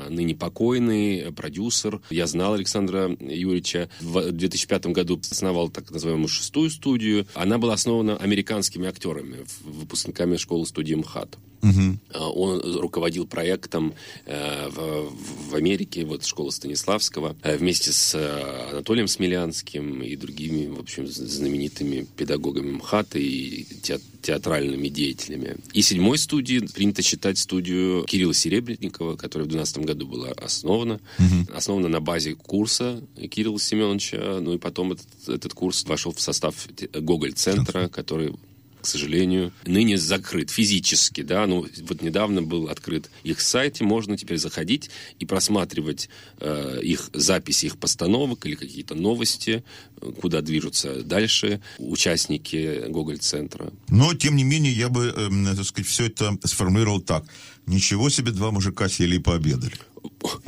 ныне 0.09 0.35
покойный 0.35 1.17
э, 1.19 1.31
продюсер. 1.31 2.01
Я 2.09 2.27
знал 2.27 2.53
Александра 2.53 3.09
Юрьевича. 3.19 3.89
В 4.01 4.31
2005 4.31 4.87
году 4.87 5.19
основал 5.29 5.69
так 5.69 5.91
называемую 5.91 6.27
шестую 6.27 6.69
студию. 6.69 7.27
Она 7.33 7.57
была 7.57 7.73
основана 7.73 8.17
американскими 8.17 8.87
актерами, 8.87 9.45
выпускниками 9.63 10.37
школы 10.37 10.65
студии 10.65 10.95
МХАТ. 10.95 11.37
Угу. 11.61 12.19
Он 12.35 12.79
руководил 12.79 13.25
проектом 13.25 13.93
э, 14.25 14.69
в, 14.69 15.55
Америке, 15.55 16.05
вот 16.05 16.25
школа 16.25 16.51
Станиславского, 16.51 17.35
э, 17.43 17.57
вместе 17.57 17.91
с 17.91 18.15
Анатолием 18.71 19.07
Смелянским 19.07 20.01
и 20.03 20.15
другими, 20.15 20.67
в 20.67 20.79
общем, 20.79 21.07
знаменитыми 21.07 22.07
педагогами 22.15 22.71
МХАТа 22.71 23.19
и 23.19 23.63
те, 23.81 23.99
театральными 24.21 24.89
деятелями. 24.89 25.55
И 25.73 25.81
седьмой 25.81 26.17
студии 26.17 26.59
принято 26.59 27.01
считать 27.01 27.37
студию 27.37 28.03
Кирилла 28.03 28.33
Серебренникова, 28.33 29.15
которая 29.15 29.45
в 29.45 29.49
2012 29.49 29.77
году 29.85 30.07
была 30.07 30.29
основана. 30.31 30.99
Угу. 31.17 31.55
Основана 31.55 31.87
на 31.87 32.01
базе 32.01 32.35
курса 32.35 33.01
Кирилла 33.31 33.59
Семеновича. 33.59 34.39
Ну 34.41 34.53
и 34.53 34.57
потом 34.57 34.93
этот, 34.93 35.07
этот 35.27 35.53
курс 35.53 35.85
вошел 35.85 36.11
в 36.11 36.19
состав 36.19 36.67
Гоголь-центра, 36.93 37.87
который 37.87 38.33
к 38.81 38.85
сожалению, 38.85 39.51
ныне 39.65 39.97
закрыт 39.97 40.49
физически, 40.49 41.21
да, 41.21 41.45
ну, 41.47 41.65
вот 41.87 42.01
недавно 42.01 42.41
был 42.41 42.69
открыт 42.69 43.09
их 43.23 43.41
сайт, 43.41 43.81
и 43.81 43.83
можно 43.83 44.17
теперь 44.17 44.37
заходить 44.37 44.89
и 45.19 45.25
просматривать 45.25 46.09
э, 46.39 46.79
их 46.81 47.09
записи, 47.13 47.65
их 47.65 47.77
постановок 47.77 48.45
или 48.45 48.55
какие-то 48.55 48.95
новости, 48.95 49.63
куда 50.21 50.41
движутся 50.41 51.03
дальше 51.03 51.61
участники 51.77 52.87
Гоголь-центра. 52.87 53.73
Но, 53.89 54.13
тем 54.13 54.35
не 54.35 54.43
менее, 54.43 54.73
я 54.73 54.89
бы, 54.89 55.13
э, 55.15 55.55
так 55.55 55.65
сказать, 55.65 55.89
все 55.89 56.05
это 56.05 56.37
сформулировал 56.43 57.01
так. 57.01 57.25
Ничего 57.65 58.09
себе, 58.09 58.31
два 58.31 58.51
мужика 58.51 58.87
сели 58.87 59.17
и 59.17 59.19
пообедали. 59.19 59.73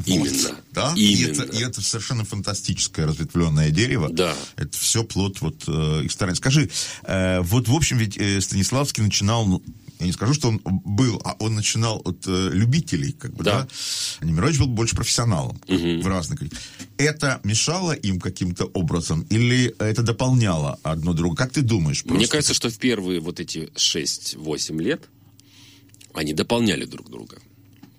Именно. 0.06 0.50
Вот, 0.50 0.56
да? 0.72 0.93
Именно. 0.95 1.00
И 1.00 1.24
это, 1.24 1.43
и 1.43 1.63
это 1.63 1.82
совершенно 1.82 2.26
фантастическое 2.26 3.06
разветвленное 3.06 3.69
дерево. 3.72 4.10
Да. 4.12 4.36
Это 4.56 4.78
все 4.78 5.04
плод 5.04 5.41
вот 5.41 5.63
э, 5.67 6.04
их 6.04 6.12
старания. 6.12 6.36
Скажи, 6.36 6.69
э, 7.04 7.41
вот 7.41 7.67
в 7.67 7.76
общем 7.76 7.98
ведь 7.98 8.17
э, 8.17 8.41
Станиславский 8.41 9.04
начинал, 9.04 9.45
ну, 9.45 9.63
я 10.00 10.06
не 10.06 10.13
скажу, 10.13 10.34
что 10.34 10.48
он 10.48 10.62
был, 10.63 11.22
а 11.26 11.36
он 11.39 11.56
начинал 11.56 12.02
от 12.06 12.26
э, 12.26 12.50
любителей, 12.54 13.12
как 13.12 13.34
бы, 13.34 13.43
да. 13.43 13.67
да? 14.22 14.26
Немирович 14.26 14.58
был 14.58 14.67
больше 14.67 14.95
профессионалом 14.95 15.60
угу. 15.67 16.02
в 16.02 16.08
разных. 16.08 16.41
Это 16.98 17.41
мешало 17.43 17.91
им 17.91 18.19
каким-то 18.19 18.65
образом 18.65 19.26
или 19.30 19.76
это 19.80 20.02
дополняло 20.02 20.80
одно 20.84 21.13
другое? 21.13 21.36
Как 21.36 21.52
ты 21.52 21.62
думаешь? 21.62 22.04
Просто? 22.04 22.17
Мне 22.17 22.28
кажется, 22.28 22.54
что 22.54 22.69
в 22.69 22.78
первые 22.78 23.19
вот 23.19 23.39
эти 23.39 23.69
6-8 23.76 24.82
лет 24.82 25.04
они 26.13 26.34
дополняли 26.34 26.86
друг 26.86 27.10
друга. 27.10 27.38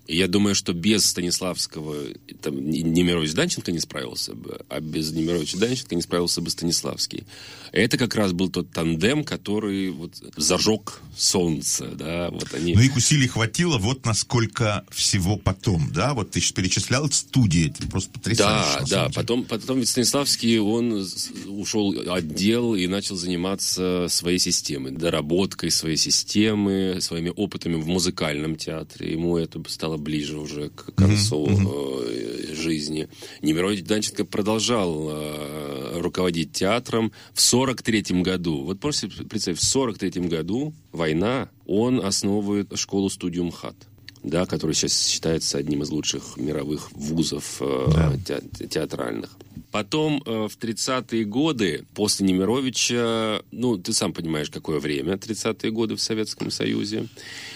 Я 0.07 0.27
думаю, 0.27 0.55
что 0.55 0.73
без 0.73 1.05
Станиславского 1.05 1.95
там, 2.41 2.69
Немирович 2.69 3.33
Данченко 3.33 3.71
не 3.71 3.79
справился 3.79 4.33
бы, 4.33 4.59
а 4.67 4.79
без 4.79 5.11
Немировича 5.11 5.57
Данченко 5.57 5.95
не 5.95 6.01
справился 6.01 6.41
бы 6.41 6.49
Станиславский. 6.49 7.23
Это 7.71 7.97
как 7.97 8.15
раз 8.15 8.33
был 8.33 8.49
тот 8.49 8.71
тандем, 8.71 9.23
который 9.23 9.89
вот 9.89 10.15
зажег 10.35 11.01
солнце, 11.15 11.87
да, 11.87 12.29
вот 12.29 12.53
они... 12.53 12.73
Но 12.73 12.81
их 12.81 12.95
усилий 12.95 13.27
хватило 13.27 13.77
вот 13.77 14.05
насколько 14.05 14.85
всего 14.89 15.37
потом, 15.37 15.89
да, 15.93 16.13
вот 16.13 16.31
ты 16.31 16.41
перечислял 16.53 17.09
студии, 17.11 17.69
это 17.69 17.87
просто 17.87 18.11
потрясающе. 18.11 18.89
Да, 18.89 19.07
да, 19.07 19.09
потом, 19.13 19.45
потом 19.45 19.79
ведь 19.79 19.89
Станиславский, 19.89 20.59
он 20.59 21.07
ушел 21.47 21.95
отдел 22.07 22.75
и 22.75 22.87
начал 22.87 23.15
заниматься 23.15 24.07
своей 24.09 24.39
системой, 24.39 24.91
доработкой 24.91 25.71
своей 25.71 25.97
системы, 25.97 26.97
своими 26.99 27.31
опытами 27.33 27.75
в 27.75 27.87
музыкальном 27.87 28.55
театре, 28.55 29.13
ему 29.13 29.37
это 29.37 29.61
стало 29.67 29.90
ближе 29.97 30.37
уже 30.37 30.69
к 30.69 30.93
концу 30.95 31.47
mm-hmm. 31.47 32.55
жизни. 32.55 33.07
Немирович 33.41 33.83
Данченко 33.83 34.25
продолжал 34.25 35.09
э, 35.09 35.99
руководить 35.99 36.53
театром 36.53 37.11
в 37.33 37.41
43 37.41 38.21
году. 38.21 38.63
Вот 38.63 38.79
просто 38.79 39.09
представь, 39.29 39.57
в 39.57 39.63
43 39.63 40.21
году 40.23 40.73
война, 40.91 41.49
он 41.65 42.03
основывает 42.03 42.77
школу-студию 42.77 43.45
МХАТ 43.45 43.75
да, 44.23 44.45
который 44.45 44.73
сейчас 44.73 45.07
считается 45.07 45.57
одним 45.57 45.83
из 45.83 45.89
лучших 45.89 46.37
мировых 46.37 46.91
вузов 46.91 47.57
э, 47.59 47.85
да. 47.91 48.39
те, 48.57 48.67
театральных. 48.67 49.31
Потом 49.71 50.21
э, 50.25 50.47
в 50.47 50.57
30-е 50.57 51.23
годы, 51.25 51.85
после 51.93 52.25
Немировича, 52.27 53.41
ну, 53.51 53.77
ты 53.77 53.93
сам 53.93 54.13
понимаешь, 54.13 54.49
какое 54.49 54.79
время, 54.79 55.13
30-е 55.13 55.71
годы 55.71 55.95
в 55.95 56.01
Советском 56.01 56.51
Союзе. 56.51 57.07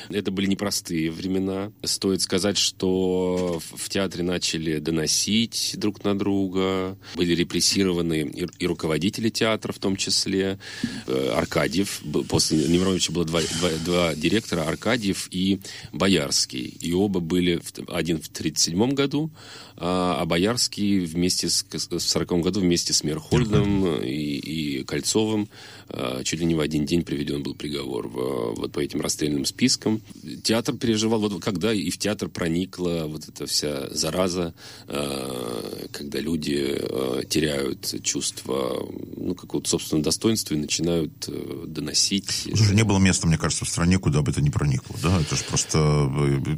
Это 0.10 0.32
были 0.32 0.48
непростые 0.48 1.12
времена. 1.12 1.72
Стоит 1.84 2.22
сказать, 2.22 2.58
что 2.58 3.62
в 3.74 3.90
театре 3.90 4.24
начали 4.24 4.80
доносить 4.80 5.76
друг 5.78 6.04
на 6.04 6.18
друга, 6.18 6.98
были 7.16 7.34
репрессированы 7.34 8.22
и, 8.60 8.66
руководители 8.66 9.30
театра 9.30 9.74
в 9.74 9.80
том 9.80 9.96
числе. 9.96 10.60
Э, 11.08 11.34
Аркадьев, 11.36 12.02
после 12.30 12.66
Немировича 12.68 13.12
было 13.12 13.26
два, 13.26 13.42
два, 13.42 13.70
два 13.84 14.16
директора, 14.16 14.64
Аркадьев 14.64 15.28
и 15.32 15.60
Боярский. 15.92 16.66
И 16.80 16.94
оба 16.94 17.20
были, 17.20 17.62
один 17.88 18.22
в 18.22 18.28
1937 18.28 18.94
году, 18.94 19.32
а, 19.78 20.22
а 20.22 20.26
Боярский 20.26 21.00
вместе 21.00 21.50
с, 21.50 21.66
в 21.90 22.00
40 22.00 22.42
году 22.42 22.60
вместе 22.60 22.94
с 22.94 23.04
Мерхольдом 23.04 24.02
и, 24.02 24.08
и 24.10 24.84
Кольцовым 24.84 25.50
а, 25.90 26.24
чуть 26.24 26.40
ли 26.40 26.46
не 26.46 26.56
в 26.56 26.60
один 26.60 26.86
день 26.86 27.04
приведен 27.04 27.44
был 27.44 27.56
приговор 27.56 28.08
в, 28.08 28.56
вот 28.56 28.72
по 28.72 28.80
этим 28.80 29.02
расстрельным 29.02 29.46
спискам. 29.46 30.02
Театр 30.44 30.76
переживал, 30.76 31.20
вот 31.20 31.44
когда 31.44 31.74
и 31.74 31.90
в 31.90 31.98
театр 31.98 32.30
проникла 32.30 33.06
вот 33.08 33.28
эта 33.28 33.46
вся 33.46 33.90
зараза, 33.92 34.54
а, 34.88 35.88
когда 35.92 36.20
люди 36.20 36.82
теряют 37.30 37.96
чувство 38.04 38.88
ну, 39.18 39.36
какого-то 39.36 39.70
собственного 39.70 40.04
достоинства 40.04 40.54
и 40.54 40.58
начинают 40.58 41.28
э, 41.28 41.64
доносить. 41.68 42.48
Слушай, 42.56 42.76
не 42.76 42.84
было 42.84 43.00
места, 43.00 43.28
мне 43.28 43.38
кажется, 43.38 43.66
в 43.66 43.70
стране, 43.70 43.98
куда 43.98 44.22
бы 44.22 44.32
это 44.32 44.42
не 44.42 44.50
проникло. 44.50 44.96
Да? 45.02 45.20
Это 45.20 45.36
же 45.36 45.44
просто 45.44 45.80
э, 45.80 46.56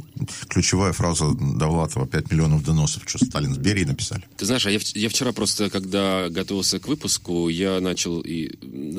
ключевая 0.48 0.92
фраза 0.92 1.26
Довлатова 1.34 2.06
«5 2.06 2.32
миллионов 2.32 2.64
доносов» 2.64 3.02
что 3.06 3.24
Сталин 3.24 3.54
с 3.54 3.58
Берией 3.58 3.86
написали. 3.86 4.22
Ты 4.36 4.44
знаешь, 4.44 4.66
а 4.66 4.70
я, 4.70 4.78
я 4.94 5.08
вчера 5.08 5.17
просто, 5.32 5.70
когда 5.70 6.28
готовился 6.28 6.78
к 6.78 6.88
выпуску, 6.88 7.48
я 7.48 7.80
начал, 7.80 8.20
и, 8.20 8.50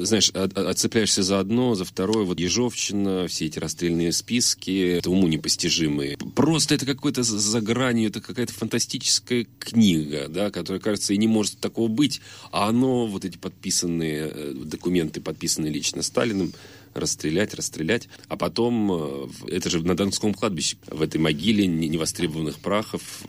знаешь, 0.04 0.30
от, 0.30 0.58
отцепляешься 0.58 1.24
за 1.24 1.40
одно, 1.40 1.76
за 1.76 1.86
второе, 1.86 2.26
вот 2.26 2.40
Ежовщина, 2.40 3.28
все 3.28 3.46
эти 3.46 3.60
расстрельные 3.60 4.12
списки, 4.12 4.98
это 4.98 5.10
уму 5.10 5.28
непостижимые. 5.28 6.18
Просто 6.36 6.76
это 6.76 6.86
какой-то 6.86 7.24
за 7.24 7.62
гранью, 7.62 8.10
это 8.10 8.22
какая-то 8.22 8.54
фантастическая 8.54 9.46
книга, 9.60 10.28
да, 10.30 10.52
которая, 10.52 10.82
кажется, 10.82 11.14
и 11.14 11.18
не 11.18 11.28
может 11.28 11.60
такого 11.60 11.88
быть, 11.88 12.22
а 12.52 12.70
оно, 12.70 13.08
вот 13.08 13.26
эти 13.26 13.38
подписанные 13.38 14.32
э, 14.34 14.54
документы, 14.56 15.22
подписанные 15.22 15.72
лично 15.72 16.02
Сталиным, 16.02 16.54
расстрелять, 16.94 17.54
расстрелять. 17.54 18.10
А 18.28 18.38
потом, 18.38 18.92
э, 18.92 19.28
это 19.48 19.70
же 19.70 19.82
на 19.84 19.96
Донском 19.96 20.34
кладбище, 20.34 20.78
в 20.88 21.02
этой 21.02 21.20
могиле 21.20 21.68
невостребованных 21.68 22.60
прахов 22.60 23.24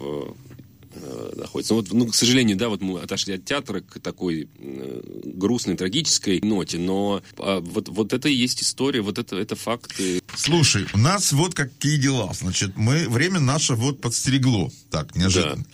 э, 0.95 1.21
Э, 1.21 1.33
находится. 1.37 1.75
Вот, 1.75 1.93
ну, 1.93 2.07
к 2.07 2.15
сожалению, 2.15 2.57
да, 2.57 2.69
вот 2.69 2.81
мы 2.81 3.01
отошли 3.01 3.35
от 3.35 3.45
театра 3.45 3.81
к 3.81 4.01
такой 4.01 4.49
э, 4.59 5.01
грустной, 5.25 5.77
трагической 5.77 6.41
ноте, 6.43 6.79
но 6.79 7.23
а, 7.39 7.61
вот, 7.61 7.89
вот 7.89 8.13
это 8.13 8.29
и 8.29 8.35
есть 8.35 8.63
история, 8.63 9.01
вот 9.01 9.19
это, 9.19 9.37
это 9.37 9.55
факты. 9.57 10.20
Слушай, 10.41 10.87
у 10.95 10.99
нас 10.99 11.33
вот 11.33 11.55
какие 11.55 11.99
дела. 11.99 12.33
Значит, 12.33 12.77
мы, 12.77 13.09
время 13.09 13.41
наше 13.41 13.75
вот 13.75 14.01
подстерегло. 14.01 14.71
Так, 14.91 15.15
неожиданно. 15.15 15.57
Да. 15.57 15.65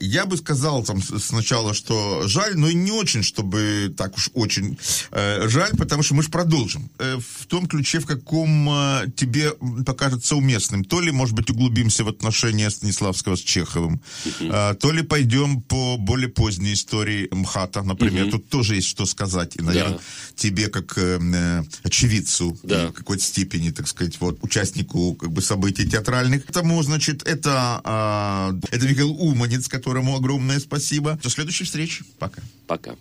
Я 0.00 0.26
бы 0.26 0.36
сказал 0.36 0.84
там 0.84 1.02
сначала, 1.02 1.74
что 1.74 2.28
жаль, 2.28 2.56
но 2.56 2.68
и 2.68 2.74
не 2.74 2.92
очень, 2.92 3.22
чтобы 3.22 3.92
так 3.96 4.16
уж 4.16 4.30
очень 4.34 4.78
э, 5.10 5.48
жаль, 5.48 5.70
потому 5.76 6.02
что 6.02 6.14
мы 6.14 6.22
же 6.22 6.30
продолжим. 6.30 6.90
Э, 6.98 7.18
в 7.18 7.46
том 7.46 7.66
ключе, 7.66 7.98
в 8.00 8.06
каком 8.06 8.68
э, 8.70 9.06
тебе 9.16 9.52
покажется 9.86 10.36
уместным. 10.36 10.84
То 10.84 11.00
ли, 11.00 11.10
может 11.10 11.34
быть, 11.34 11.50
углубимся 11.50 12.04
в 12.04 12.08
отношения 12.08 12.70
Станиславского 12.70 13.36
с 13.36 13.40
Чеховым, 13.40 14.00
э, 14.40 14.74
то 14.78 14.92
ли 14.92 15.02
пойдем 15.02 15.62
по 15.62 15.96
более 15.96 16.28
поздней 16.28 16.74
истории 16.74 17.28
МХАТа, 17.32 17.82
например. 17.82 18.24
Угу. 18.24 18.32
Тут 18.32 18.48
тоже 18.48 18.76
есть 18.76 18.88
что 18.88 19.06
сказать. 19.06 19.56
И, 19.56 19.62
наверное, 19.62 19.98
да. 19.98 20.02
тебе, 20.36 20.68
как 20.68 20.96
э, 20.98 21.18
э 21.20 21.62
очевидцу, 21.82 22.58
да. 22.62 22.88
в 22.88 22.92
какой-то 22.92 23.22
степени, 23.22 23.70
так 23.70 23.88
сказать, 23.88 24.07
вот, 24.20 24.38
участнику 24.42 25.14
как 25.14 25.30
бы, 25.30 25.42
событий 25.42 25.88
театральных. 25.88 26.46
Потому, 26.46 26.82
значит, 26.82 27.26
это, 27.26 27.80
э, 28.70 28.74
это 28.74 28.88
Михаил 28.88 29.10
Уманец, 29.12 29.68
которому 29.68 30.16
огромное 30.16 30.58
спасибо. 30.58 31.18
До 31.22 31.30
следующей 31.30 31.64
встречи. 31.64 32.04
Пока. 32.18 32.42
Пока. 32.66 32.94